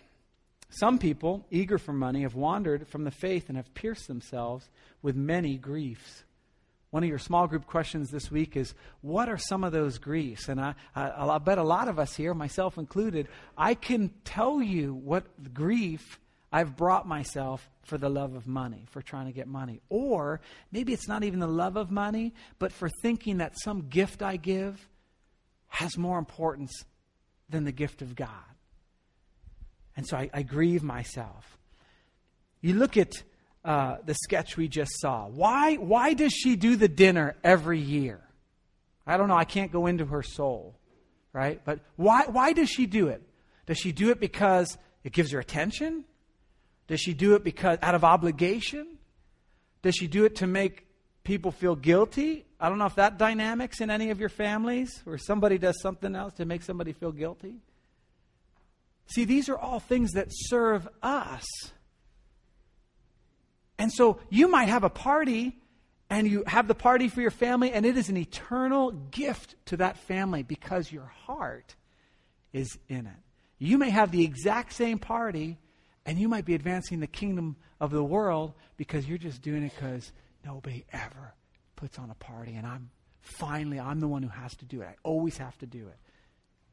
Some 0.70 1.00
people, 1.00 1.48
eager 1.50 1.80
for 1.80 1.92
money, 1.92 2.22
have 2.22 2.36
wandered 2.36 2.88
from 2.88 3.04
the 3.04 3.10
faith 3.10 3.46
and 3.48 3.58
have 3.58 3.74
pierced 3.74 4.08
themselves 4.08 4.70
with 5.02 5.16
many 5.16 5.58
griefs. 5.58 6.24
One 6.92 7.02
of 7.02 7.10
your 7.10 7.18
small 7.18 7.48
group 7.48 7.66
questions 7.66 8.12
this 8.12 8.30
week 8.30 8.56
is 8.56 8.76
What 9.02 9.28
are 9.28 9.40
some 9.40 9.64
of 9.64 9.72
those 9.72 9.98
griefs? 9.98 10.50
And 10.50 10.62
I, 10.62 10.76
I, 10.96 11.10
I 11.10 11.38
bet 11.40 11.58
a 11.58 11.64
lot 11.64 11.88
of 11.88 11.98
us 11.98 12.16
here, 12.16 12.36
myself 12.36 12.78
included, 12.78 13.28
I 13.58 13.74
can 13.74 14.12
tell 14.24 14.62
you 14.62 14.94
what 14.94 15.52
grief 15.56 16.20
I've 16.52 16.76
brought 16.76 17.08
myself 17.08 17.68
for 17.82 17.98
the 17.98 18.08
love 18.08 18.36
of 18.36 18.46
money, 18.46 18.86
for 18.92 19.02
trying 19.02 19.26
to 19.26 19.34
get 19.34 19.48
money. 19.48 19.82
Or 19.90 20.42
maybe 20.72 20.94
it's 20.94 21.08
not 21.08 21.24
even 21.24 21.40
the 21.40 21.48
love 21.48 21.76
of 21.76 21.90
money, 21.90 22.36
but 22.60 22.72
for 22.72 22.88
thinking 23.02 23.40
that 23.40 23.60
some 23.60 23.90
gift 23.90 24.22
I 24.22 24.36
give 24.36 24.88
has 25.68 25.98
more 25.98 26.18
importance 26.18 26.84
than 27.50 27.64
the 27.64 27.72
gift 27.72 28.02
of 28.02 28.16
God. 28.16 28.30
And 29.96 30.08
so 30.08 30.18
I, 30.18 30.30
I 30.34 30.42
grieve 30.44 30.84
myself. 30.84 31.58
You 32.62 32.74
look 32.76 32.98
at 32.98 33.12
uh, 33.66 33.98
the 34.06 34.14
sketch 34.14 34.58
we 34.58 34.68
just 34.68 34.92
saw. 35.00 35.28
Why, 35.28 35.76
why 35.76 36.14
does 36.14 36.34
she 36.34 36.56
do 36.56 36.76
the 36.76 36.88
dinner 36.88 37.36
every 37.44 37.80
year? 37.80 38.22
I 39.06 39.18
don't 39.18 39.28
know. 39.28 39.36
I 39.36 39.46
can't 39.46 39.72
go 39.72 39.88
into 39.88 40.06
her 40.06 40.24
soul, 40.24 40.78
right? 41.34 41.62
But 41.64 41.80
why, 41.96 42.26
why 42.28 42.54
does 42.54 42.70
she 42.70 42.86
do 42.86 43.08
it? 43.08 43.22
Does 43.66 43.78
she 43.78 43.92
do 43.92 44.10
it 44.12 44.20
because 44.20 44.78
it 45.04 45.14
gives 45.14 45.32
her 45.32 45.40
attention? 45.40 46.06
Does 46.88 47.02
she 47.02 47.14
do 47.14 47.36
it 47.36 47.44
because 47.44 47.78
out 47.82 47.96
of 47.96 48.04
obligation? 48.04 48.98
Does 49.82 49.96
she 49.96 50.08
do 50.08 50.26
it 50.26 50.38
to 50.38 50.48
make 50.48 50.87
people 51.28 51.52
feel 51.52 51.76
guilty. 51.76 52.46
I 52.58 52.70
don't 52.70 52.78
know 52.78 52.86
if 52.86 52.96
that 52.96 53.18
dynamics 53.18 53.82
in 53.82 53.92
any 53.92 54.12
of 54.12 54.20
your 54.20 54.30
families 54.30 55.02
where 55.04 55.18
somebody 55.18 55.58
does 55.58 55.80
something 55.82 56.16
else 56.16 56.34
to 56.36 56.46
make 56.46 56.64
somebody 56.64 56.94
feel 56.94 57.12
guilty. 57.12 57.56
See, 59.08 59.26
these 59.26 59.50
are 59.50 59.58
all 59.58 59.82
things 59.82 60.14
that 60.14 60.30
serve 60.32 60.88
us. 61.04 61.46
And 63.78 63.92
so 63.92 64.20
you 64.30 64.48
might 64.48 64.70
have 64.70 64.86
a 64.86 64.90
party 64.90 65.58
and 66.10 66.30
you 66.30 66.46
have 66.48 66.70
the 66.70 66.74
party 66.74 67.10
for 67.10 67.20
your 67.20 67.32
family, 67.32 67.74
and 67.74 67.86
it 67.86 67.98
is 67.98 68.08
an 68.08 68.16
eternal 68.16 68.92
gift 68.92 69.56
to 69.66 69.76
that 69.76 69.98
family 69.98 70.44
because 70.44 70.90
your 70.90 71.12
heart 71.26 71.76
is 72.54 72.78
in 72.88 73.06
it. 73.06 73.20
You 73.60 73.78
may 73.78 73.90
have 73.90 74.12
the 74.12 74.24
exact 74.24 74.72
same 74.72 74.98
party, 75.00 75.58
and 76.06 76.18
you 76.18 76.30
might 76.30 76.46
be 76.46 76.56
advancing 76.56 77.02
the 77.02 77.08
kingdom 77.08 77.58
of 77.82 77.92
the 77.92 78.04
world 78.04 78.54
because 78.78 79.06
you're 79.06 79.18
just 79.18 79.42
doing 79.42 79.64
it 79.64 79.74
because 79.76 80.14
Nobody 80.48 80.86
ever 80.94 81.34
puts 81.76 82.00
on 82.00 82.10
a 82.10 82.16
party, 82.16 82.56
and 82.56 82.66
I'm 82.66 82.90
finally, 83.20 83.82
I'm 83.82 84.00
the 84.00 84.08
one 84.08 84.24
who 84.24 84.30
has 84.30 84.56
to 84.58 84.66
do 84.66 84.82
it. 84.82 84.88
I 84.88 84.96
always 85.04 85.38
have 85.40 85.58
to 85.58 85.66
do 85.66 85.88
it. 85.88 85.98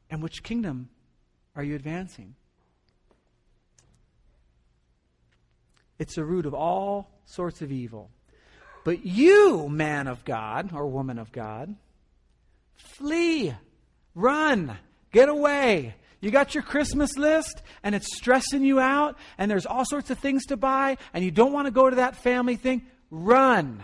And 0.09 0.23
which 0.23 0.43
kingdom 0.43 0.87
are 1.57 1.63
you 1.63 1.75
advancing? 1.75 2.35
It's 5.99 6.15
the 6.15 6.23
root 6.23 6.45
of 6.45 6.53
all 6.53 7.11
sorts 7.25 7.61
of 7.61 7.69
evil. 7.69 8.09
But 8.85 9.05
you, 9.05 9.67
man 9.67 10.07
of 10.07 10.23
God 10.23 10.71
or 10.73 10.87
woman 10.87 11.19
of 11.19 11.33
God, 11.33 11.75
flee, 12.75 13.53
run, 14.13 14.77
get 15.11 15.27
away. 15.27 15.95
You 16.21 16.31
got 16.31 16.55
your 16.55 16.63
Christmas 16.63 17.17
list 17.17 17.61
and 17.83 17.93
it's 17.93 18.15
stressing 18.15 18.63
you 18.63 18.79
out 18.79 19.17
and 19.37 19.51
there's 19.51 19.65
all 19.65 19.83
sorts 19.83 20.09
of 20.11 20.19
things 20.19 20.45
to 20.45 20.55
buy 20.55 20.97
and 21.13 21.25
you 21.25 21.31
don't 21.31 21.51
want 21.51 21.67
to 21.67 21.71
go 21.71 21.89
to 21.89 21.97
that 21.97 22.15
family 22.15 22.55
thing 22.55 22.83
run 23.09 23.83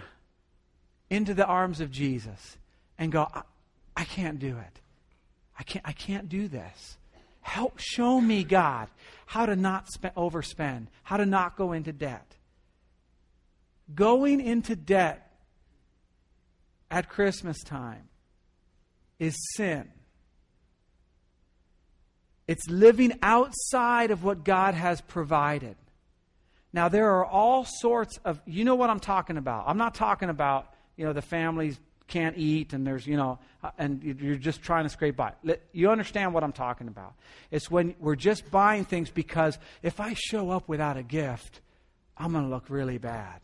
into 1.10 1.34
the 1.34 1.46
arms 1.46 1.82
of 1.82 1.92
Jesus 1.92 2.58
and 2.98 3.12
go, 3.12 3.28
I, 3.34 3.42
I 3.96 4.04
can't 4.04 4.40
do 4.40 4.58
it. 4.58 4.80
I 5.58 5.64
can't, 5.64 5.88
I 5.88 5.92
can't 5.92 6.30
do 6.30 6.48
this. 6.48 6.98
Help 7.42 7.80
show 7.80 8.22
me, 8.22 8.44
God, 8.44 8.88
how 9.26 9.46
to 9.46 9.56
not 9.56 9.88
spend, 9.92 10.16
overspend, 10.16 10.88
how 11.04 11.18
to 11.18 11.26
not 11.26 11.56
go 11.56 11.72
into 11.74 11.92
debt. 11.92 12.36
Going 13.94 14.40
into 14.40 14.76
debt 14.76 15.32
at 16.90 17.10
Christmas 17.10 17.62
time 17.64 18.08
is 19.20 19.36
sin. 19.56 19.90
It's 22.48 22.68
living 22.68 23.18
outside 23.22 24.12
of 24.12 24.24
what 24.24 24.44
God 24.44 24.74
has 24.74 25.02
provided. 25.02 25.76
Now, 26.74 26.88
there 26.90 27.12
are 27.18 27.26
all 27.26 27.66
sorts 27.66 28.18
of, 28.24 28.40
you 28.46 28.64
know 28.64 28.76
what 28.76 28.90
I'm 28.90 29.00
talking 29.00 29.38
about. 29.38 29.66
I'm 29.68 29.78
not 29.78 29.94
talking 29.94 30.30
about, 30.30 30.74
you 30.96 31.06
know, 31.06 31.14
the 31.14 31.22
families 31.22 31.80
can't 32.08 32.38
eat 32.38 32.74
and 32.74 32.86
there's, 32.86 33.06
you 33.06 33.18
know, 33.18 33.40
uh, 33.64 33.72
and 33.78 34.04
you're 34.04 34.36
just 34.36 34.62
trying 34.62 34.84
to 34.84 34.90
scrape 34.90 35.16
by. 35.16 35.34
You 35.72 35.90
understand 35.90 36.34
what 36.34 36.44
I'm 36.44 36.52
talking 36.52 36.88
about. 36.88 37.14
It's 37.52 37.70
when 37.70 37.96
we're 38.00 38.16
just 38.16 38.50
buying 38.52 38.86
things 38.86 39.10
because 39.10 39.58
if 39.82 40.00
I 40.00 40.14
show 40.14 40.52
up 40.52 40.68
without 40.68 40.98
a 40.98 41.04
gift, 41.04 41.62
I'm 42.18 42.32
going 42.32 42.44
to 42.44 42.50
look 42.50 42.70
really 42.70 42.98
bad. 42.98 43.42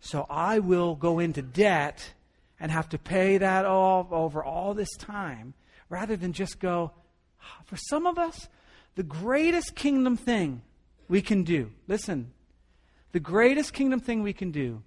So 0.00 0.26
I 0.28 0.58
will 0.60 0.94
go 0.94 1.18
into 1.18 1.42
debt 1.42 2.12
and 2.60 2.70
have 2.70 2.88
to 2.90 2.98
pay 2.98 3.38
that 3.38 3.64
all 3.66 4.08
over 4.10 4.44
all 4.44 4.74
this 4.74 4.94
time 4.96 5.54
rather 5.88 6.16
than 6.16 6.32
just 6.32 6.58
go, 6.58 6.92
for 7.64 7.76
some 7.76 8.06
of 8.06 8.18
us, 8.18 8.48
the 8.94 9.02
greatest 9.02 9.74
kingdom 9.74 10.16
thing 10.16 10.62
we 11.08 11.22
can 11.22 11.44
do, 11.44 11.70
listen, 11.86 12.32
the 13.12 13.20
greatest 13.20 13.72
kingdom 13.72 14.00
thing 14.00 14.22
we 14.22 14.32
can 14.32 14.50
do 14.50 14.82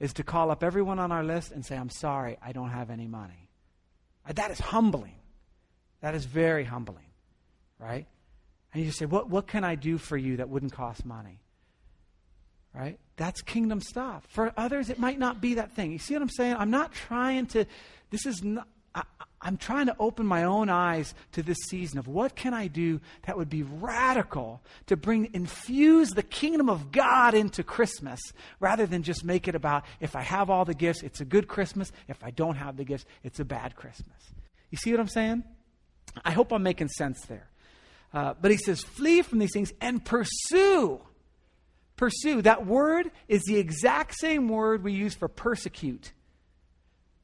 is 0.00 0.12
to 0.14 0.22
call 0.22 0.50
up 0.50 0.62
everyone 0.64 0.98
on 0.98 1.12
our 1.12 1.22
list 1.22 1.52
and 1.52 1.64
say, 1.64 1.76
I'm 1.76 1.90
sorry, 1.90 2.36
I 2.42 2.52
don't 2.52 2.70
have 2.70 2.90
any 2.90 3.06
money. 3.06 3.48
Uh, 4.28 4.32
that 4.34 4.50
is 4.50 4.58
humbling. 4.58 5.14
That 6.00 6.14
is 6.14 6.24
very 6.24 6.64
humbling, 6.64 7.10
right? 7.78 8.06
And 8.74 8.84
you 8.84 8.90
say, 8.90 9.06
what, 9.06 9.30
what 9.30 9.46
can 9.46 9.64
I 9.64 9.76
do 9.76 9.98
for 9.98 10.16
you 10.16 10.38
that 10.38 10.48
wouldn't 10.48 10.72
cost 10.72 11.04
money? 11.04 11.38
Right? 12.74 12.98
That's 13.16 13.42
kingdom 13.42 13.80
stuff. 13.80 14.24
For 14.28 14.52
others, 14.56 14.90
it 14.90 14.98
might 14.98 15.18
not 15.18 15.40
be 15.40 15.54
that 15.54 15.72
thing. 15.72 15.92
You 15.92 15.98
see 15.98 16.14
what 16.14 16.22
I'm 16.22 16.30
saying? 16.30 16.56
I'm 16.58 16.70
not 16.70 16.92
trying 16.92 17.46
to, 17.48 17.66
this 18.10 18.26
is 18.26 18.42
not, 18.42 18.66
I, 18.94 19.02
I'm 19.40 19.56
trying 19.56 19.86
to 19.86 19.96
open 19.98 20.26
my 20.26 20.44
own 20.44 20.68
eyes 20.68 21.14
to 21.32 21.42
this 21.42 21.58
season 21.68 21.98
of 21.98 22.06
what 22.06 22.36
can 22.36 22.54
I 22.54 22.68
do 22.68 23.00
that 23.26 23.36
would 23.36 23.50
be 23.50 23.64
radical 23.64 24.62
to 24.86 24.96
bring, 24.96 25.30
infuse 25.32 26.10
the 26.10 26.22
kingdom 26.22 26.68
of 26.68 26.92
God 26.92 27.34
into 27.34 27.62
Christmas 27.62 28.20
rather 28.60 28.86
than 28.86 29.02
just 29.02 29.24
make 29.24 29.48
it 29.48 29.54
about 29.54 29.84
if 30.00 30.14
I 30.14 30.22
have 30.22 30.48
all 30.48 30.64
the 30.64 30.74
gifts, 30.74 31.02
it's 31.02 31.20
a 31.20 31.24
good 31.24 31.48
Christmas. 31.48 31.90
If 32.08 32.22
I 32.22 32.30
don't 32.30 32.56
have 32.56 32.76
the 32.76 32.84
gifts, 32.84 33.04
it's 33.24 33.40
a 33.40 33.44
bad 33.44 33.74
Christmas. 33.74 34.16
You 34.70 34.78
see 34.78 34.92
what 34.92 35.00
I'm 35.00 35.08
saying? 35.08 35.44
I 36.24 36.30
hope 36.32 36.52
I'm 36.52 36.62
making 36.62 36.88
sense 36.88 37.24
there. 37.26 37.48
Uh, 38.14 38.34
but 38.40 38.50
he 38.50 38.58
says, 38.58 38.82
flee 38.82 39.22
from 39.22 39.38
these 39.38 39.52
things 39.52 39.72
and 39.80 40.04
pursue 40.04 41.00
pursue, 42.02 42.42
that 42.42 42.66
word 42.66 43.12
is 43.28 43.42
the 43.44 43.56
exact 43.56 44.14
same 44.18 44.48
word 44.48 44.82
we 44.82 44.92
use 44.92 45.14
for 45.14 45.28
persecute. 45.28 46.12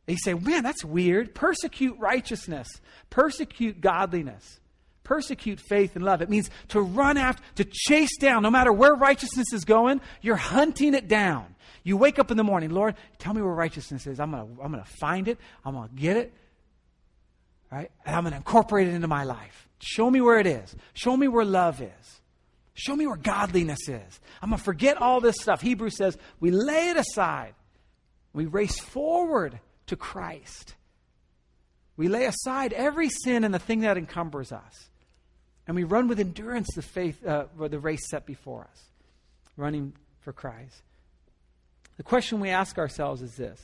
You 0.09 0.17
say, 0.17 0.35
man, 0.35 0.63
that's 0.63 0.85
weird. 0.85 1.35
Persecute 1.35 1.97
righteousness, 1.99 2.67
persecute 3.11 3.81
godliness, 3.81 4.59
persecute 5.05 5.61
faith 5.61 5.97
and 5.97 6.05
love. 6.05 6.23
It 6.23 6.31
means 6.31 6.51
to 6.69 6.81
run 6.81 7.19
after, 7.19 7.43
to 7.57 7.65
chase 7.65 8.17
down, 8.19 8.43
no 8.43 8.51
matter 8.51 8.73
where 8.73 8.95
righteousness 8.95 9.53
is 9.53 9.65
going, 9.65 10.01
you're 10.23 10.37
hunting 10.37 10.95
it 10.95 11.09
down. 11.09 11.55
You 11.83 11.97
wake 11.97 12.19
up 12.19 12.31
in 12.31 12.37
the 12.37 12.45
morning, 12.45 12.71
Lord, 12.71 12.95
tell 13.19 13.35
me 13.35 13.43
where 13.43 13.53
righteousness 13.53 14.07
is. 14.07 14.19
I'm 14.19 14.31
going 14.31 14.57
to 14.57 14.63
I'm 14.63 14.73
going 14.73 14.83
to 14.83 14.91
find 14.99 15.29
it, 15.29 15.39
I'm 15.65 15.75
going 15.75 15.89
to 15.89 15.95
get 15.95 16.17
it, 16.17 16.33
right? 17.71 17.91
And 18.05 18.17
I'm 18.17 18.23
going 18.23 18.33
to 18.33 18.39
incorporate 18.39 18.89
it 18.89 18.95
into 18.95 19.09
my 19.09 19.25
life. 19.25 19.69
Show 19.79 20.11
me 20.11 20.21
where 20.21 20.39
it 20.39 20.47
is, 20.47 20.75
show 20.95 21.17
me 21.17 21.29
where 21.29 21.45
love 21.45 21.83
is. 21.83 22.21
Show 22.75 22.95
me 22.95 23.09
where 23.09 23.17
godliness 23.17 23.89
is. 23.89 24.21
I'm 24.41 24.51
going 24.51 24.59
to 24.59 24.65
forget 24.65 25.03
all 25.03 25.21
this 25.21 25.35
stuff. 25.41 25.61
Hebrews 25.61 25.97
says 25.97 26.17
we 26.39 26.53
lay 26.53 26.91
it 26.91 26.97
aside. 26.97 27.55
We 28.33 28.47
race 28.47 28.79
forward 28.79 29.59
to 29.89 29.97
Christ. 29.97 30.75
We 31.97 32.09
lay 32.09 32.27
aside 32.27 32.73
every 32.73 33.09
sin 33.09 33.45
and 33.45 33.53
the 33.53 33.59
thing 33.59 33.81
that 33.81 33.99
encumbers 33.99 34.53
us. 34.53 34.89
And 35.67 35.75
we 35.75 35.85
run 35.85 36.09
with 36.09 36.21
endurance 36.21 36.69
the 36.75 36.83
faith, 36.83 37.25
uh, 37.27 37.47
the 37.59 37.79
race 37.79 38.09
set 38.09 38.25
before 38.25 38.69
us, 38.71 38.83
running 39.57 39.93
for 40.21 40.33
Christ. 40.33 40.83
The 41.99 42.03
question 42.03 42.41
we 42.41 42.49
ask 42.49 42.79
ourselves 42.79 43.21
is 43.21 43.35
this 43.37 43.61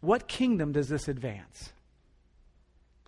What 0.00 0.28
kingdom 0.28 0.72
does 0.72 0.88
this 0.88 1.08
advance? 1.08 1.72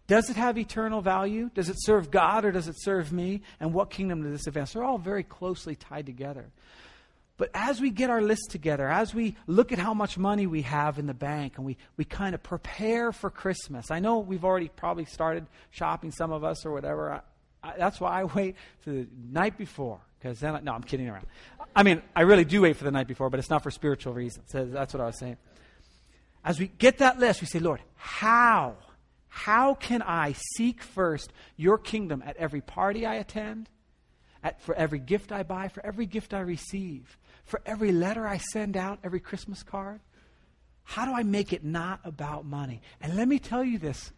Does 0.08 0.30
it 0.30 0.36
have 0.36 0.58
eternal 0.58 1.02
value? 1.02 1.50
Does 1.54 1.68
it 1.68 1.76
serve 1.78 2.10
God 2.10 2.44
or 2.44 2.50
does 2.50 2.66
it 2.66 2.76
serve 2.78 3.12
me? 3.12 3.42
And 3.60 3.74
what 3.74 3.90
kingdom 3.90 4.22
does 4.22 4.32
this 4.32 4.46
advance? 4.46 4.72
They're 4.72 4.82
all 4.82 4.98
very 4.98 5.22
closely 5.22 5.76
tied 5.76 6.06
together. 6.06 6.46
But 7.38 7.50
as 7.54 7.80
we 7.80 7.90
get 7.90 8.10
our 8.10 8.20
list 8.20 8.50
together, 8.50 8.88
as 8.88 9.14
we 9.14 9.36
look 9.46 9.72
at 9.72 9.78
how 9.78 9.94
much 9.94 10.18
money 10.18 10.46
we 10.46 10.62
have 10.62 10.98
in 10.98 11.06
the 11.06 11.14
bank 11.14 11.56
and 11.56 11.64
we, 11.64 11.76
we 11.96 12.04
kind 12.04 12.34
of 12.34 12.42
prepare 12.42 13.12
for 13.12 13.30
Christmas, 13.30 13.90
I 13.90 14.00
know 14.00 14.18
we've 14.18 14.44
already 14.44 14.68
probably 14.68 15.04
started 15.04 15.46
shopping, 15.70 16.10
some 16.10 16.32
of 16.32 16.42
us 16.42 16.66
or 16.66 16.72
whatever. 16.72 17.12
I, 17.12 17.20
I, 17.62 17.76
that's 17.78 18.00
why 18.00 18.20
I 18.20 18.24
wait 18.24 18.56
for 18.80 18.90
the 18.90 19.06
night 19.30 19.56
before. 19.56 20.00
Because 20.18 20.40
then, 20.40 20.56
I, 20.56 20.60
no, 20.60 20.72
I'm 20.72 20.82
kidding 20.82 21.08
around. 21.08 21.26
I 21.76 21.84
mean, 21.84 22.02
I 22.14 22.22
really 22.22 22.44
do 22.44 22.62
wait 22.62 22.76
for 22.76 22.82
the 22.82 22.90
night 22.90 23.06
before, 23.06 23.30
but 23.30 23.38
it's 23.38 23.50
not 23.50 23.62
for 23.62 23.70
spiritual 23.70 24.14
reasons. 24.14 24.50
That's 24.52 24.92
what 24.92 25.00
I 25.00 25.06
was 25.06 25.16
saying. 25.16 25.36
As 26.44 26.58
we 26.58 26.66
get 26.66 26.98
that 26.98 27.20
list, 27.20 27.40
we 27.40 27.46
say, 27.46 27.60
Lord, 27.60 27.80
how? 27.94 28.74
How 29.28 29.74
can 29.74 30.02
I 30.02 30.34
seek 30.56 30.82
first 30.82 31.32
your 31.56 31.78
kingdom 31.78 32.20
at 32.26 32.36
every 32.36 32.62
party 32.62 33.06
I 33.06 33.14
attend, 33.14 33.68
at, 34.42 34.60
for 34.62 34.74
every 34.74 34.98
gift 34.98 35.30
I 35.30 35.44
buy, 35.44 35.68
for 35.68 35.86
every 35.86 36.06
gift 36.06 36.34
I 36.34 36.40
receive, 36.40 37.16
for 37.48 37.60
every 37.66 37.92
letter 37.92 38.26
I 38.26 38.38
send 38.38 38.76
out, 38.76 38.98
every 39.02 39.20
Christmas 39.20 39.62
card? 39.62 40.00
How 40.84 41.04
do 41.04 41.12
I 41.12 41.22
make 41.22 41.52
it 41.52 41.64
not 41.64 42.00
about 42.04 42.46
money? 42.46 42.80
And 43.00 43.16
let 43.16 43.26
me 43.26 43.38
tell 43.38 43.64
you 43.64 43.78
this 43.78 44.12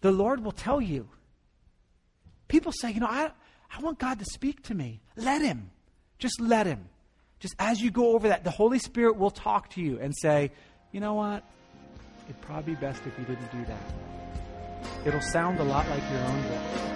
the 0.00 0.12
Lord 0.12 0.42
will 0.42 0.52
tell 0.52 0.80
you. 0.80 1.08
People 2.48 2.72
say, 2.72 2.92
you 2.92 3.00
know, 3.00 3.06
I, 3.06 3.30
I 3.74 3.80
want 3.80 3.98
God 3.98 4.18
to 4.18 4.24
speak 4.24 4.62
to 4.64 4.74
me. 4.74 5.00
Let 5.16 5.42
Him. 5.42 5.70
Just 6.18 6.40
let 6.40 6.66
Him. 6.66 6.88
Just 7.40 7.54
as 7.58 7.80
you 7.80 7.90
go 7.90 8.14
over 8.14 8.28
that, 8.28 8.44
the 8.44 8.50
Holy 8.50 8.78
Spirit 8.78 9.16
will 9.16 9.30
talk 9.30 9.70
to 9.70 9.80
you 9.80 9.98
and 9.98 10.14
say, 10.16 10.52
you 10.92 11.00
know 11.00 11.14
what? 11.14 11.42
It'd 12.28 12.40
probably 12.42 12.74
be 12.74 12.80
best 12.80 13.02
if 13.06 13.18
you 13.18 13.24
didn't 13.24 13.50
do 13.50 13.64
that. 13.66 15.06
It'll 15.06 15.20
sound 15.20 15.58
a 15.58 15.64
lot 15.64 15.88
like 15.88 16.02
your 16.10 16.20
own 16.20 16.42
voice. 16.42 16.93